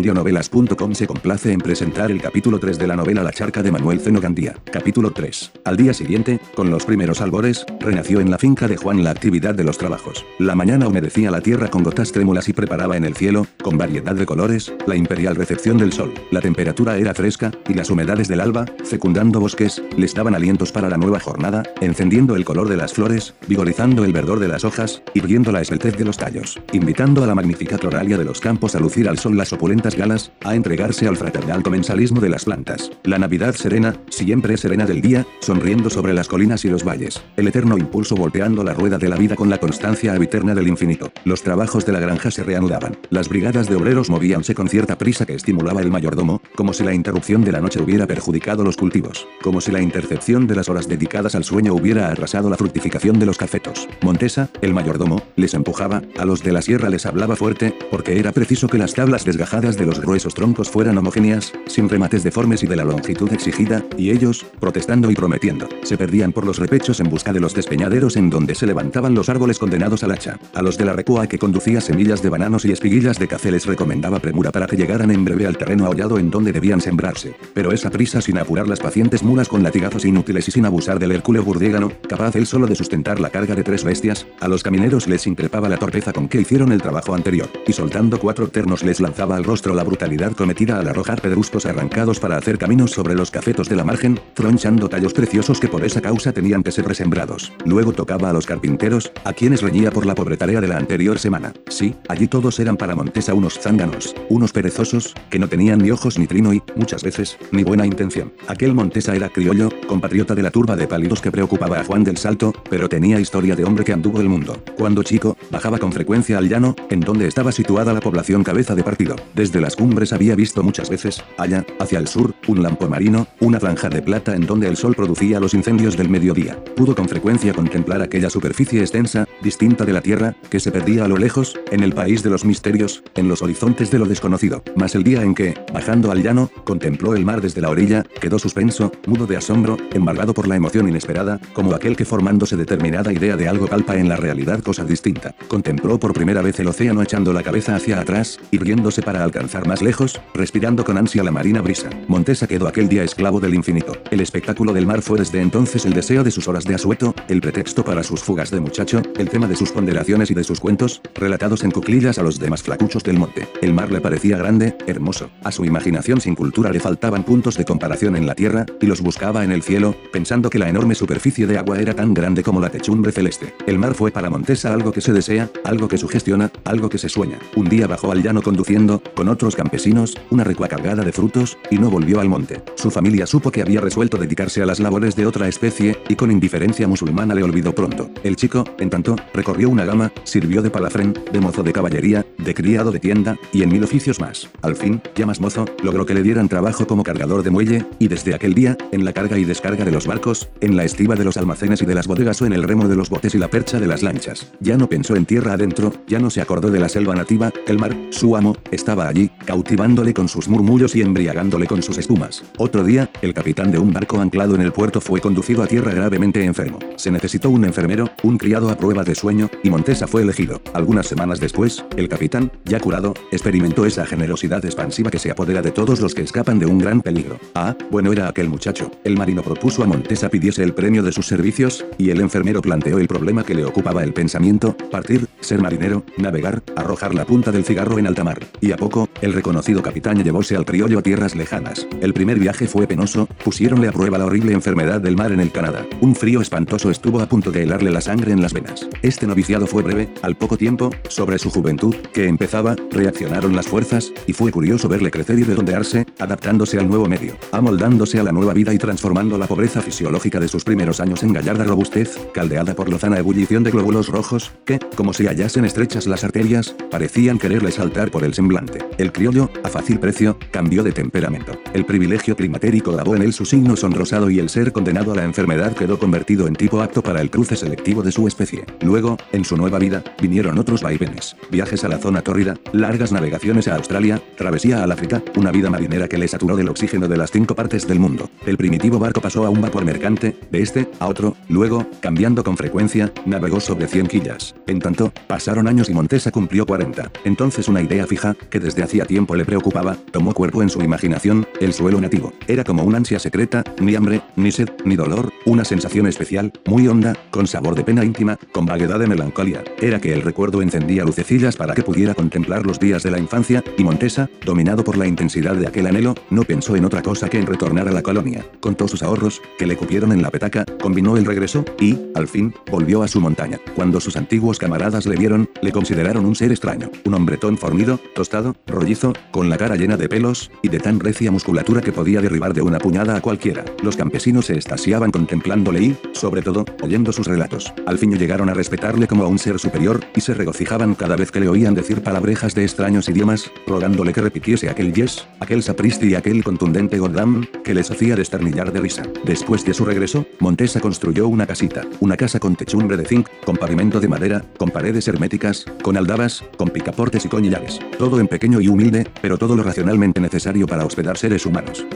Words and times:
Audionovelas.com 0.00 0.94
se 0.94 1.06
complace 1.06 1.52
en 1.52 1.58
presentar 1.58 2.10
el 2.10 2.22
capítulo 2.22 2.58
3 2.58 2.78
de 2.78 2.86
la 2.86 2.96
novela 2.96 3.22
La 3.22 3.32
charca 3.32 3.62
de 3.62 3.70
Manuel 3.70 4.00
Zeno 4.00 4.18
Gandía. 4.18 4.56
Capítulo 4.72 5.10
3. 5.10 5.52
Al 5.66 5.76
día 5.76 5.92
siguiente, 5.92 6.40
con 6.54 6.70
los 6.70 6.86
primeros 6.86 7.20
albores, 7.20 7.66
renació 7.80 8.20
en 8.20 8.30
la 8.30 8.38
finca 8.38 8.66
de 8.66 8.78
Juan 8.78 9.04
la 9.04 9.10
actividad 9.10 9.54
de 9.54 9.62
los 9.62 9.76
trabajos. 9.76 10.24
La 10.38 10.54
mañana 10.54 10.88
humedecía 10.88 11.30
la 11.30 11.42
tierra 11.42 11.68
con 11.68 11.82
gotas 11.82 12.12
trémulas 12.12 12.48
y 12.48 12.54
preparaba 12.54 12.96
en 12.96 13.04
el 13.04 13.14
cielo, 13.14 13.46
con 13.62 13.76
variedad 13.76 14.14
de 14.14 14.24
colores, 14.24 14.72
la 14.86 14.96
imperial 14.96 15.36
recepción 15.36 15.76
del 15.76 15.92
sol. 15.92 16.14
La 16.30 16.40
temperatura 16.40 16.96
era 16.96 17.12
fresca, 17.12 17.50
y 17.68 17.74
las 17.74 17.90
humedades 17.90 18.26
del 18.26 18.40
alba, 18.40 18.64
fecundando 18.84 19.38
bosques, 19.38 19.82
les 19.98 20.14
daban 20.14 20.34
alientos 20.34 20.72
para 20.72 20.88
la 20.88 20.96
nueva 20.96 21.20
jornada, 21.20 21.62
encendiendo 21.82 22.36
el 22.36 22.46
color 22.46 22.70
de 22.70 22.78
las 22.78 22.94
flores, 22.94 23.34
vigorizando 23.48 24.06
el 24.06 24.14
verdor 24.14 24.40
de 24.40 24.48
las 24.48 24.64
hojas, 24.64 25.02
hirviendo 25.12 25.52
la 25.52 25.60
esbeltez 25.60 25.98
de 25.98 26.06
los 26.06 26.16
tallos, 26.16 26.58
invitando 26.72 27.22
a 27.22 27.26
la 27.26 27.34
magnífica 27.34 27.76
floralia 27.76 28.16
de 28.16 28.24
los 28.24 28.40
campos 28.40 28.74
a 28.74 28.80
lucir 28.80 29.06
al 29.06 29.18
sol 29.18 29.36
las 29.36 29.52
opulentas 29.52 29.89
galas, 29.96 30.32
a 30.42 30.54
entregarse 30.54 31.06
al 31.06 31.16
fraternal 31.16 31.62
comensalismo 31.62 32.20
de 32.20 32.28
las 32.28 32.44
plantas. 32.44 32.90
La 33.04 33.18
Navidad 33.18 33.54
serena, 33.54 33.96
siempre 34.08 34.56
serena 34.56 34.86
del 34.86 35.00
día, 35.00 35.26
sonriendo 35.40 35.90
sobre 35.90 36.14
las 36.14 36.28
colinas 36.28 36.64
y 36.64 36.68
los 36.68 36.84
valles. 36.84 37.22
El 37.36 37.48
eterno 37.48 37.76
impulso 37.78 38.14
volteando 38.14 38.64
la 38.64 38.74
rueda 38.74 38.98
de 38.98 39.08
la 39.08 39.16
vida 39.16 39.36
con 39.36 39.50
la 39.50 39.58
constancia 39.58 40.12
habiterna 40.12 40.54
del 40.54 40.68
infinito. 40.68 41.12
Los 41.24 41.42
trabajos 41.42 41.86
de 41.86 41.92
la 41.92 42.00
granja 42.00 42.30
se 42.30 42.42
reanudaban. 42.42 42.96
Las 43.10 43.28
brigadas 43.28 43.68
de 43.68 43.76
obreros 43.76 44.10
movíanse 44.10 44.54
con 44.54 44.68
cierta 44.68 44.98
prisa 44.98 45.26
que 45.26 45.34
estimulaba 45.34 45.80
el 45.80 45.90
mayordomo, 45.90 46.42
como 46.54 46.72
si 46.72 46.84
la 46.84 46.94
interrupción 46.94 47.42
de 47.42 47.52
la 47.52 47.60
noche 47.60 47.82
hubiera 47.82 48.06
perjudicado 48.06 48.64
los 48.64 48.76
cultivos. 48.76 49.26
Como 49.42 49.60
si 49.60 49.70
la 49.70 49.82
intercepción 49.82 50.46
de 50.46 50.56
las 50.56 50.68
horas 50.68 50.88
dedicadas 50.88 51.34
al 51.34 51.44
sueño 51.44 51.74
hubiera 51.74 52.08
arrasado 52.08 52.50
la 52.50 52.56
fructificación 52.56 53.18
de 53.18 53.26
los 53.26 53.38
cafetos. 53.38 53.88
Montesa, 54.02 54.50
el 54.60 54.74
mayordomo, 54.74 55.22
les 55.36 55.54
empujaba, 55.54 56.02
a 56.18 56.24
los 56.24 56.42
de 56.42 56.52
la 56.52 56.62
sierra 56.62 56.90
les 56.90 57.06
hablaba 57.06 57.36
fuerte, 57.36 57.74
porque 57.90 58.18
era 58.18 58.32
preciso 58.32 58.68
que 58.68 58.78
las 58.78 58.94
tablas 58.94 59.24
desgajadas 59.24 59.76
de 59.80 59.86
los 59.86 59.98
gruesos 59.98 60.34
troncos 60.34 60.68
fueran 60.68 60.98
homogéneas, 60.98 61.52
sin 61.66 61.88
remates 61.88 62.22
deformes 62.22 62.62
y 62.62 62.66
de 62.66 62.76
la 62.76 62.84
longitud 62.84 63.32
exigida, 63.32 63.82
y 63.96 64.10
ellos, 64.10 64.44
protestando 64.60 65.10
y 65.10 65.14
prometiendo, 65.14 65.68
se 65.84 65.96
perdían 65.96 66.32
por 66.32 66.44
los 66.44 66.58
repechos 66.58 67.00
en 67.00 67.08
busca 67.08 67.32
de 67.32 67.40
los 67.40 67.54
despeñaderos 67.54 68.16
en 68.16 68.28
donde 68.28 68.54
se 68.54 68.66
levantaban 68.66 69.14
los 69.14 69.30
árboles 69.30 69.58
condenados 69.58 70.04
al 70.04 70.10
hacha. 70.10 70.38
A 70.52 70.60
los 70.60 70.76
de 70.76 70.84
la 70.84 70.92
recua 70.92 71.26
que 71.26 71.38
conducía 71.38 71.80
semillas 71.80 72.22
de 72.22 72.28
bananos 72.28 72.66
y 72.66 72.72
espiguillas 72.72 73.18
de 73.18 73.26
café 73.26 73.50
les 73.50 73.64
recomendaba 73.64 74.18
premura 74.18 74.52
para 74.52 74.66
que 74.66 74.76
llegaran 74.76 75.10
en 75.10 75.24
breve 75.24 75.46
al 75.46 75.56
terreno 75.56 75.86
ahollado 75.86 76.18
en 76.18 76.30
donde 76.30 76.52
debían 76.52 76.82
sembrarse. 76.82 77.34
Pero 77.54 77.72
esa 77.72 77.88
prisa 77.88 78.20
sin 78.20 78.36
apurar 78.36 78.68
las 78.68 78.80
pacientes 78.80 79.22
mulas 79.22 79.48
con 79.48 79.62
latigazos 79.62 80.04
inútiles 80.04 80.46
y 80.46 80.50
sin 80.50 80.66
abusar 80.66 80.98
del 80.98 81.12
Hércules 81.12 81.42
burdiégano, 81.42 81.90
capaz 82.06 82.36
él 82.36 82.46
solo 82.46 82.66
de 82.66 82.74
sustentar 82.74 83.18
la 83.18 83.30
carga 83.30 83.54
de 83.54 83.64
tres 83.64 83.82
bestias, 83.82 84.26
a 84.40 84.48
los 84.48 84.62
camineros 84.62 85.08
les 85.08 85.26
increpaba 85.26 85.70
la 85.70 85.78
torpeza 85.78 86.12
con 86.12 86.28
que 86.28 86.42
hicieron 86.42 86.70
el 86.70 86.82
trabajo 86.82 87.14
anterior, 87.14 87.48
y 87.66 87.72
soltando 87.72 88.20
cuatro 88.20 88.48
ternos 88.48 88.82
les 88.82 89.00
lanzaba 89.00 89.36
al 89.36 89.44
rostro 89.44 89.59
la 89.68 89.84
brutalidad 89.84 90.32
cometida 90.32 90.78
al 90.78 90.88
arrojar 90.88 91.20
pedruscos 91.20 91.66
arrancados 91.66 92.18
para 92.18 92.36
hacer 92.36 92.58
caminos 92.58 92.90
sobre 92.90 93.14
los 93.14 93.30
cafetos 93.30 93.68
de 93.68 93.76
la 93.76 93.84
margen, 93.84 94.18
tronchando 94.34 94.88
tallos 94.88 95.12
preciosos 95.12 95.60
que 95.60 95.68
por 95.68 95.84
esa 95.84 96.00
causa 96.00 96.32
tenían 96.32 96.62
que 96.62 96.72
ser 96.72 96.86
resembrados. 96.86 97.52
Luego 97.64 97.92
tocaba 97.92 98.30
a 98.30 98.32
los 98.32 98.46
carpinteros, 98.46 99.12
a 99.24 99.32
quienes 99.32 99.62
reñía 99.62 99.90
por 99.90 100.06
la 100.06 100.14
pobre 100.14 100.36
tarea 100.36 100.60
de 100.60 100.68
la 100.68 100.78
anterior 100.78 101.18
semana. 101.18 101.52
Sí, 101.68 101.94
allí 102.08 102.26
todos 102.26 102.58
eran 102.58 102.76
para 102.76 102.96
Montesa 102.96 103.34
unos 103.34 103.58
zánganos, 103.58 104.14
unos 104.28 104.52
perezosos, 104.52 105.14
que 105.28 105.38
no 105.38 105.48
tenían 105.48 105.78
ni 105.78 105.90
ojos 105.90 106.18
ni 106.18 106.26
trino 106.26 106.54
y, 106.54 106.62
muchas 106.74 107.02
veces, 107.02 107.38
ni 107.52 107.62
buena 107.62 107.86
intención. 107.86 108.32
Aquel 108.48 108.74
Montesa 108.74 109.14
era 109.14 109.28
criollo, 109.28 109.68
compatriota 109.86 110.34
de 110.34 110.42
la 110.42 110.50
turba 110.50 110.76
de 110.76 110.88
pálidos 110.88 111.20
que 111.20 111.30
preocupaba 111.30 111.80
a 111.80 111.84
Juan 111.84 112.04
del 112.04 112.16
Salto, 112.16 112.54
pero 112.70 112.88
tenía 112.88 113.20
historia 113.20 113.54
de 113.54 113.64
hombre 113.64 113.84
que 113.84 113.92
anduvo 113.92 114.20
el 114.20 114.28
mundo. 114.28 114.62
Cuando 114.76 115.02
chico, 115.02 115.36
bajaba 115.50 115.78
con 115.78 115.92
frecuencia 115.92 116.38
al 116.38 116.48
llano, 116.48 116.74
en 116.88 117.00
donde 117.00 117.26
estaba 117.26 117.52
situada 117.52 117.92
la 117.92 118.00
población 118.00 118.44
cabeza 118.44 118.74
de 118.74 118.84
partido. 118.84 119.16
Desde 119.34 119.49
las 119.58 119.74
cumbres 119.74 120.12
había 120.12 120.34
visto 120.34 120.62
muchas 120.62 120.90
veces, 120.90 121.24
allá, 121.38 121.64
hacia 121.78 121.98
el 121.98 122.08
sur, 122.08 122.34
un 122.46 122.62
lampo 122.62 122.88
marino, 122.88 123.26
una 123.40 123.60
franja 123.60 123.88
de 123.88 124.02
plata 124.02 124.34
en 124.34 124.46
donde 124.46 124.68
el 124.68 124.76
sol 124.76 124.94
producía 124.94 125.40
los 125.40 125.54
incendios 125.54 125.96
del 125.96 126.08
mediodía. 126.08 126.62
Pudo 126.76 126.94
con 126.94 127.08
frecuencia 127.08 127.52
contemplar 127.52 128.02
aquella 128.02 128.30
superficie 128.30 128.80
extensa, 128.80 129.26
distinta 129.42 129.84
de 129.84 129.92
la 129.92 130.00
tierra, 130.00 130.34
que 130.48 130.60
se 130.60 130.72
perdía 130.72 131.04
a 131.04 131.08
lo 131.08 131.16
lejos, 131.16 131.58
en 131.70 131.82
el 131.82 131.92
país 131.92 132.22
de 132.22 132.30
los 132.30 132.44
misterios, 132.44 133.02
en 133.14 133.28
los 133.28 133.42
horizontes 133.42 133.90
de 133.90 133.98
lo 133.98 134.06
desconocido. 134.06 134.62
Mas 134.76 134.94
el 134.94 135.04
día 135.04 135.22
en 135.22 135.34
que, 135.34 135.54
bajando 135.72 136.10
al 136.10 136.22
llano, 136.22 136.50
contempló 136.64 137.14
el 137.14 137.24
mar 137.24 137.40
desde 137.40 137.60
la 137.60 137.70
orilla, 137.70 138.04
quedó 138.20 138.38
suspenso, 138.38 138.92
mudo 139.06 139.26
de 139.26 139.36
asombro, 139.36 139.76
embargado 139.92 140.34
por 140.34 140.48
la 140.48 140.56
emoción 140.56 140.88
inesperada, 140.88 141.40
como 141.52 141.74
aquel 141.74 141.96
que 141.96 142.04
formándose 142.04 142.56
determinada 142.56 143.12
idea 143.12 143.36
de 143.36 143.48
algo 143.48 143.66
palpa 143.66 143.96
en 143.96 144.08
la 144.08 144.16
realidad 144.16 144.60
cosa 144.62 144.84
distinta. 144.84 145.34
Contempló 145.48 145.98
por 145.98 146.12
primera 146.12 146.42
vez 146.42 146.58
el 146.60 146.68
océano 146.68 147.02
echando 147.02 147.32
la 147.32 147.42
cabeza 147.42 147.76
hacia 147.76 148.00
atrás, 148.00 148.38
irguiéndose 148.50 149.02
para 149.02 149.24
alcanzar 149.24 149.66
más 149.66 149.82
lejos, 149.82 150.20
respirando 150.34 150.84
con 150.84 150.98
ansia 150.98 151.22
la 151.22 151.30
marina 151.30 151.60
brisa. 151.60 151.90
Montesa 152.30 152.46
quedó 152.46 152.68
aquel 152.68 152.88
día 152.88 153.02
esclavo 153.02 153.40
del 153.40 153.54
infinito. 153.54 153.96
El 154.08 154.20
espectáculo 154.20 154.72
del 154.72 154.86
mar 154.86 155.02
fue 155.02 155.18
desde 155.18 155.40
entonces 155.40 155.84
el 155.84 155.94
deseo 155.94 156.22
de 156.22 156.30
sus 156.30 156.46
horas 156.46 156.62
de 156.62 156.76
asueto, 156.76 157.12
el 157.26 157.40
pretexto 157.40 157.84
para 157.84 158.04
sus 158.04 158.20
fugas 158.20 158.52
de 158.52 158.60
muchacho, 158.60 159.02
el 159.18 159.28
tema 159.28 159.48
de 159.48 159.56
sus 159.56 159.72
ponderaciones 159.72 160.30
y 160.30 160.34
de 160.34 160.44
sus 160.44 160.60
cuentos, 160.60 161.02
relatados 161.16 161.64
en 161.64 161.72
cuclillas 161.72 162.20
a 162.20 162.22
los 162.22 162.38
demás 162.38 162.62
flacuchos 162.62 163.02
del 163.02 163.18
monte. 163.18 163.48
El 163.62 163.74
mar 163.74 163.90
le 163.90 164.00
parecía 164.00 164.36
grande, 164.36 164.76
hermoso. 164.86 165.28
A 165.42 165.50
su 165.50 165.64
imaginación 165.64 166.20
sin 166.20 166.36
cultura 166.36 166.70
le 166.70 166.78
faltaban 166.78 167.24
puntos 167.24 167.56
de 167.56 167.64
comparación 167.64 168.14
en 168.14 168.28
la 168.28 168.36
tierra, 168.36 168.64
y 168.80 168.86
los 168.86 169.00
buscaba 169.00 169.42
en 169.42 169.50
el 169.50 169.64
cielo, 169.64 169.96
pensando 170.12 170.50
que 170.50 170.60
la 170.60 170.68
enorme 170.68 170.94
superficie 170.94 171.48
de 171.48 171.58
agua 171.58 171.80
era 171.80 171.94
tan 171.94 172.14
grande 172.14 172.44
como 172.44 172.60
la 172.60 172.70
techumbre 172.70 173.10
celeste. 173.10 173.54
El 173.66 173.80
mar 173.80 173.94
fue 173.94 174.12
para 174.12 174.30
Montesa 174.30 174.72
algo 174.72 174.92
que 174.92 175.00
se 175.00 175.12
desea, 175.12 175.50
algo 175.64 175.88
que 175.88 175.98
sugestiona, 175.98 176.52
algo 176.64 176.88
que 176.90 176.98
se 176.98 177.08
sueña. 177.08 177.40
Un 177.56 177.68
día 177.68 177.88
bajó 177.88 178.12
al 178.12 178.22
llano 178.22 178.40
conduciendo, 178.40 179.02
con 179.16 179.28
otros 179.28 179.56
campesinos, 179.56 180.16
una 180.30 180.44
recua 180.44 180.68
cargada 180.68 181.02
de 181.02 181.10
frutos, 181.10 181.58
y 181.72 181.78
no 181.78 181.90
volvió 181.90 182.19
al 182.20 182.28
monte. 182.28 182.62
Su 182.76 182.90
familia 182.90 183.26
supo 183.26 183.50
que 183.50 183.62
había 183.62 183.80
resuelto 183.80 184.18
dedicarse 184.18 184.62
a 184.62 184.66
las 184.66 184.80
labores 184.80 185.16
de 185.16 185.26
otra 185.26 185.48
especie, 185.48 185.98
y 186.08 186.16
con 186.16 186.30
indiferencia 186.30 186.86
musulmana 186.88 187.34
le 187.34 187.42
olvidó 187.42 187.74
pronto. 187.74 188.10
El 188.22 188.36
chico, 188.36 188.64
en 188.78 188.90
tanto, 188.90 189.16
recorrió 189.34 189.68
una 189.68 189.84
gama, 189.84 190.12
sirvió 190.24 190.62
de 190.62 190.70
palafrén, 190.70 191.14
de 191.32 191.40
mozo 191.40 191.62
de 191.62 191.72
caballería, 191.72 192.26
de 192.38 192.54
criado 192.54 192.92
de 192.92 193.00
tienda, 193.00 193.36
y 193.52 193.62
en 193.62 193.70
mil 193.70 193.84
oficios 193.84 194.20
más. 194.20 194.48
Al 194.62 194.76
fin, 194.76 195.00
ya 195.14 195.26
más 195.26 195.40
mozo, 195.40 195.64
logró 195.82 196.06
que 196.06 196.14
le 196.14 196.22
dieran 196.22 196.48
trabajo 196.48 196.86
como 196.86 197.02
cargador 197.02 197.42
de 197.42 197.50
muelle, 197.50 197.86
y 197.98 198.08
desde 198.08 198.34
aquel 198.34 198.54
día, 198.54 198.76
en 198.92 199.04
la 199.04 199.12
carga 199.12 199.38
y 199.38 199.44
descarga 199.44 199.84
de 199.84 199.92
los 199.92 200.06
barcos, 200.06 200.48
en 200.60 200.76
la 200.76 200.84
estiva 200.84 201.14
de 201.14 201.24
los 201.24 201.36
almacenes 201.36 201.82
y 201.82 201.86
de 201.86 201.94
las 201.94 202.06
bodegas 202.06 202.40
o 202.42 202.46
en 202.46 202.52
el 202.52 202.62
remo 202.62 202.88
de 202.88 202.96
los 202.96 203.10
botes 203.10 203.34
y 203.34 203.38
la 203.38 203.48
percha 203.48 203.80
de 203.80 203.86
las 203.86 204.02
lanchas. 204.02 204.52
Ya 204.60 204.76
no 204.76 204.88
pensó 204.88 205.16
en 205.16 205.26
tierra 205.26 205.54
adentro, 205.54 205.92
ya 206.06 206.18
no 206.18 206.30
se 206.30 206.40
acordó 206.40 206.70
de 206.70 206.80
la 206.80 206.88
selva 206.88 207.14
nativa, 207.14 207.50
el 207.66 207.78
mar, 207.78 207.96
su 208.10 208.36
amo, 208.36 208.56
estaba 208.70 209.08
allí, 209.08 209.30
cautivándole 209.44 210.14
con 210.14 210.28
sus 210.28 210.48
murmullos 210.48 210.94
y 210.96 211.02
embriagándole 211.02 211.66
con 211.66 211.82
sus 211.82 211.98
espumas. 212.10 212.42
Otro 212.58 212.82
día, 212.82 213.08
el 213.22 213.32
capitán 213.32 213.70
de 213.70 213.78
un 213.78 213.92
barco 213.92 214.20
anclado 214.20 214.56
en 214.56 214.62
el 214.62 214.72
puerto 214.72 215.00
fue 215.00 215.20
conducido 215.20 215.62
a 215.62 215.68
tierra 215.68 215.92
gravemente 215.92 216.44
enfermo. 216.44 216.78
Se 216.96 217.10
necesitó 217.10 217.50
un 217.50 217.64
enfermero, 217.64 218.10
un 218.24 218.36
criado 218.36 218.68
a 218.68 218.76
prueba 218.76 219.04
de 219.04 219.14
sueño, 219.14 219.48
y 219.62 219.70
Montesa 219.70 220.08
fue 220.08 220.22
elegido. 220.22 220.60
Algunas 220.74 221.06
semanas 221.06 221.38
después, 221.38 221.84
el 221.96 222.08
capitán, 222.08 222.50
ya 222.64 222.80
curado, 222.80 223.14
experimentó 223.30 223.86
esa 223.86 224.06
generosidad 224.06 224.64
expansiva 224.64 225.10
que 225.10 225.20
se 225.20 225.30
apodera 225.30 225.62
de 225.62 225.70
todos 225.70 226.00
los 226.00 226.14
que 226.14 226.22
escapan 226.22 226.58
de 226.58 226.66
un 226.66 226.78
gran 226.78 227.00
peligro. 227.00 227.38
Ah, 227.54 227.76
bueno 227.90 228.12
era 228.12 228.28
aquel 228.28 228.48
muchacho. 228.48 228.90
El 229.04 229.16
marino 229.16 229.42
propuso 229.42 229.84
a 229.84 229.86
Montesa 229.86 230.28
pidiese 230.30 230.64
el 230.64 230.74
premio 230.74 231.04
de 231.04 231.12
sus 231.12 231.26
servicios, 231.26 231.84
y 231.96 232.10
el 232.10 232.20
enfermero 232.20 232.60
planteó 232.60 232.98
el 232.98 233.06
problema 233.06 233.44
que 233.44 233.54
le 233.54 233.64
ocupaba 233.64 234.02
el 234.02 234.12
pensamiento, 234.12 234.76
partir, 234.90 235.28
ser 235.40 235.60
marinero, 235.60 236.04
navegar, 236.18 236.62
arrojar 236.74 237.14
la 237.14 237.24
punta 237.24 237.52
del 237.52 237.64
cigarro 237.64 237.98
en 237.98 238.08
alta 238.08 238.24
mar. 238.24 238.40
Y 238.60 238.72
a 238.72 238.76
poco, 238.76 239.08
el 239.20 239.32
reconocido 239.32 239.80
capitán 239.80 240.22
llevóse 240.24 240.56
al 240.56 240.64
criollo 240.64 240.98
a 240.98 241.02
tierras 241.02 241.36
lejanas. 241.36 241.86
El 242.00 242.14
primer 242.14 242.38
viaje 242.38 242.66
fue 242.66 242.86
penoso, 242.86 243.26
pusiéronle 243.44 243.88
a 243.88 243.92
prueba 243.92 244.16
la 244.16 244.24
horrible 244.24 244.52
enfermedad 244.52 245.02
del 245.02 245.16
mar 245.16 245.32
en 245.32 245.40
el 245.40 245.52
Canadá. 245.52 245.86
Un 246.00 246.14
frío 246.14 246.40
espantoso 246.40 246.90
estuvo 246.90 247.20
a 247.20 247.26
punto 247.26 247.52
de 247.52 247.64
helarle 247.64 247.90
la 247.90 248.00
sangre 248.00 248.32
en 248.32 248.40
las 248.40 248.54
venas. 248.54 248.88
Este 249.02 249.26
noviciado 249.26 249.66
fue 249.66 249.82
breve, 249.82 250.08
al 250.22 250.34
poco 250.36 250.56
tiempo, 250.56 250.90
sobre 251.08 251.38
su 251.38 251.50
juventud, 251.50 251.94
que 252.14 252.26
empezaba, 252.26 252.74
reaccionaron 252.90 253.54
las 253.54 253.68
fuerzas, 253.68 254.12
y 254.26 254.32
fue 254.32 254.50
curioso 254.50 254.88
verle 254.88 255.10
crecer 255.10 255.38
y 255.38 255.44
redondearse, 255.44 256.06
adaptándose 256.18 256.78
al 256.78 256.88
nuevo 256.88 257.06
medio, 257.06 257.36
amoldándose 257.52 258.18
a 258.18 258.22
la 258.22 258.32
nueva 258.32 258.54
vida 258.54 258.72
y 258.72 258.78
transformando 258.78 259.36
la 259.36 259.46
pobreza 259.46 259.82
fisiológica 259.82 260.40
de 260.40 260.48
sus 260.48 260.64
primeros 260.64 261.00
años 261.00 261.22
en 261.22 261.34
gallarda 261.34 261.64
robustez, 261.64 262.18
caldeada 262.32 262.74
por 262.74 262.88
lozana 262.88 263.18
ebullición 263.18 263.62
de 263.62 263.72
glóbulos 263.72 264.08
rojos, 264.08 264.52
que, 264.64 264.78
como 264.96 265.12
si 265.12 265.26
hallasen 265.26 265.66
estrechas 265.66 266.06
las 266.06 266.24
arterias, 266.24 266.74
parecían 266.90 267.38
quererle 267.38 267.72
saltar 267.72 268.10
por 268.10 268.24
el 268.24 268.32
semblante. 268.32 268.78
El 268.96 269.12
criollo, 269.12 269.50
a 269.62 269.68
fácil 269.68 269.98
precio, 269.98 270.38
cambió 270.50 270.82
de 270.82 270.92
temperamento. 270.92 271.52
El 271.74 271.84
privilegio 271.90 272.36
climatérico 272.36 272.92
grabó 272.92 273.16
en 273.16 273.22
él 273.22 273.32
su 273.32 273.44
signo 273.44 273.74
sonrosado 273.74 274.30
y 274.30 274.38
el 274.38 274.48
ser 274.48 274.70
condenado 274.70 275.10
a 275.10 275.16
la 275.16 275.24
enfermedad 275.24 275.74
quedó 275.74 275.98
convertido 275.98 276.46
en 276.46 276.54
tipo 276.54 276.80
apto 276.80 277.02
para 277.02 277.20
el 277.20 277.30
cruce 277.30 277.56
selectivo 277.56 278.04
de 278.04 278.12
su 278.12 278.28
especie. 278.28 278.64
Luego, 278.82 279.16
en 279.32 279.44
su 279.44 279.56
nueva 279.56 279.80
vida, 279.80 280.04
vinieron 280.22 280.56
otros 280.56 280.82
vaivenes, 280.82 281.34
viajes 281.50 281.82
a 281.82 281.88
la 281.88 281.98
zona 281.98 282.22
tórrida, 282.22 282.54
largas 282.70 283.10
navegaciones 283.10 283.66
a 283.66 283.74
Australia, 283.74 284.22
travesía 284.36 284.84
al 284.84 284.92
África, 284.92 285.20
una 285.34 285.50
vida 285.50 285.68
marinera 285.68 286.06
que 286.06 286.16
le 286.16 286.28
saturó 286.28 286.54
del 286.54 286.68
oxígeno 286.68 287.08
de 287.08 287.16
las 287.16 287.32
cinco 287.32 287.56
partes 287.56 287.88
del 287.88 287.98
mundo. 287.98 288.30
El 288.46 288.56
primitivo 288.56 289.00
barco 289.00 289.20
pasó 289.20 289.44
a 289.44 289.50
un 289.50 289.60
vapor 289.60 289.84
mercante, 289.84 290.38
de 290.48 290.62
este, 290.62 290.88
a 291.00 291.08
otro, 291.08 291.36
luego, 291.48 291.88
cambiando 291.98 292.44
con 292.44 292.56
frecuencia, 292.56 293.12
navegó 293.26 293.58
sobre 293.58 293.88
100 293.88 294.06
quillas. 294.06 294.54
En 294.68 294.78
tanto, 294.78 295.12
pasaron 295.26 295.66
años 295.66 295.90
y 295.90 295.94
Montesa 295.94 296.30
cumplió 296.30 296.66
40. 296.66 297.10
Entonces 297.24 297.66
una 297.66 297.82
idea 297.82 298.06
fija, 298.06 298.36
que 298.48 298.60
desde 298.60 298.84
hacía 298.84 299.06
tiempo 299.06 299.34
le 299.34 299.44
preocupaba, 299.44 299.96
tomó 300.12 300.34
cuerpo 300.34 300.62
en 300.62 300.68
su 300.68 300.80
imaginación, 300.82 301.48
el 301.60 301.72
suelo 301.80 301.98
nativo. 301.98 302.34
Era 302.46 302.62
como 302.62 302.84
una 302.84 302.98
ansia 302.98 303.18
secreta, 303.18 303.64
ni 303.80 303.94
hambre, 303.94 304.20
ni 304.36 304.52
sed, 304.52 304.68
ni 304.84 304.96
dolor, 304.96 305.32
una 305.46 305.64
sensación 305.64 306.06
especial, 306.06 306.52
muy 306.66 306.86
honda, 306.86 307.16
con 307.30 307.46
sabor 307.46 307.74
de 307.74 307.82
pena 307.82 308.04
íntima, 308.04 308.38
con 308.52 308.66
vaguedad 308.66 308.98
de 308.98 309.06
melancolía. 309.06 309.64
Era 309.80 309.98
que 309.98 310.12
el 310.12 310.20
recuerdo 310.20 310.60
encendía 310.60 311.04
lucecillas 311.04 311.56
para 311.56 311.74
que 311.74 311.82
pudiera 311.82 312.14
contemplar 312.14 312.66
los 312.66 312.78
días 312.78 313.02
de 313.02 313.10
la 313.10 313.18
infancia, 313.18 313.64
y 313.78 313.82
Montesa, 313.82 314.28
dominado 314.44 314.84
por 314.84 314.98
la 314.98 315.06
intensidad 315.06 315.54
de 315.54 315.66
aquel 315.66 315.86
anhelo, 315.86 316.14
no 316.28 316.42
pensó 316.42 316.76
en 316.76 316.84
otra 316.84 317.00
cosa 317.00 317.30
que 317.30 317.38
en 317.38 317.46
retornar 317.46 317.88
a 317.88 317.92
la 317.92 318.02
colonia. 318.02 318.44
Contó 318.60 318.86
sus 318.86 319.02
ahorros, 319.02 319.40
que 319.58 319.66
le 319.66 319.78
cupieron 319.78 320.12
en 320.12 320.20
la 320.20 320.30
petaca, 320.30 320.66
combinó 320.82 321.16
el 321.16 321.24
regreso, 321.24 321.64
y, 321.80 321.98
al 322.14 322.28
fin, 322.28 322.52
volvió 322.70 323.02
a 323.02 323.08
su 323.08 323.22
montaña. 323.22 323.58
Cuando 323.74 324.00
sus 324.00 324.18
antiguos 324.18 324.58
camaradas 324.58 325.06
le 325.06 325.16
vieron, 325.16 325.48
le 325.62 325.72
consideraron 325.72 326.26
un 326.26 326.36
ser 326.36 326.50
extraño, 326.50 326.90
un 327.06 327.14
hombretón 327.14 327.56
fornido, 327.56 327.98
tostado, 328.14 328.54
rollizo, 328.66 329.14
con 329.30 329.48
la 329.48 329.56
cara 329.56 329.76
llena 329.76 329.96
de 329.96 330.10
pelos, 330.10 330.50
y 330.60 330.68
de 330.68 330.78
tan 330.78 331.00
recia 331.00 331.30
musculatura 331.30 331.69
que 331.78 331.92
podía 331.92 332.20
derribar 332.20 332.52
de 332.52 332.62
una 332.62 332.80
puñada 332.80 333.16
a 333.16 333.20
cualquiera. 333.20 333.64
Los 333.84 333.96
campesinos 333.96 334.46
se 334.46 334.58
estasiaban 334.58 335.12
contemplándole 335.12 335.80
y, 335.80 335.98
sobre 336.12 336.42
todo, 336.42 336.64
oyendo 336.82 337.12
sus 337.12 337.28
relatos. 337.28 337.72
Al 337.86 337.98
fin 337.98 338.10
llegaron 338.18 338.48
a 338.48 338.54
respetarle 338.54 339.06
como 339.06 339.22
a 339.22 339.28
un 339.28 339.38
ser 339.38 339.60
superior, 339.60 340.00
y 340.16 340.20
se 340.20 340.34
regocijaban 340.34 340.96
cada 340.96 341.14
vez 341.14 341.30
que 341.30 341.38
le 341.38 341.48
oían 341.48 341.74
decir 341.74 342.02
palabrejas 342.02 342.56
de 342.56 342.64
extraños 342.64 343.08
idiomas, 343.08 343.52
rogándole 343.68 344.12
que 344.12 344.20
repitiese 344.20 344.68
aquel 344.68 344.92
yes, 344.92 345.28
aquel 345.38 345.62
sapristi 345.62 346.08
y 346.08 346.14
aquel 346.16 346.42
contundente 346.42 346.98
goddam, 346.98 347.46
que 347.62 347.72
les 347.74 347.90
hacía 347.90 348.16
desternillar 348.16 348.72
de 348.72 348.80
risa. 348.80 349.04
Después 349.24 349.64
de 349.64 349.74
su 349.74 349.84
regreso, 349.84 350.26
Montesa 350.40 350.80
construyó 350.80 351.28
una 351.28 351.46
casita, 351.46 351.82
una 352.00 352.16
casa 352.16 352.40
con 352.40 352.56
techumbre 352.56 352.96
de 352.96 353.04
zinc, 353.04 353.28
con 353.44 353.56
pavimento 353.56 354.00
de 354.00 354.08
madera, 354.08 354.44
con 354.58 354.70
paredes 354.70 355.06
herméticas, 355.06 355.66
con 355.82 355.96
aldabas, 355.96 356.42
con 356.56 356.70
picaportes 356.70 357.24
y 357.24 357.28
coñillares. 357.28 357.78
Todo 357.96 358.18
en 358.18 358.26
pequeño 358.26 358.60
y 358.60 358.68
humilde, 358.68 359.06
pero 359.22 359.38
todo 359.38 359.54
lo 359.54 359.62
racionalmente 359.62 360.20
necesario 360.20 360.66
para 360.66 360.84
hospedar 360.84 361.16
seres 361.16 361.46
humanos. 361.46 361.49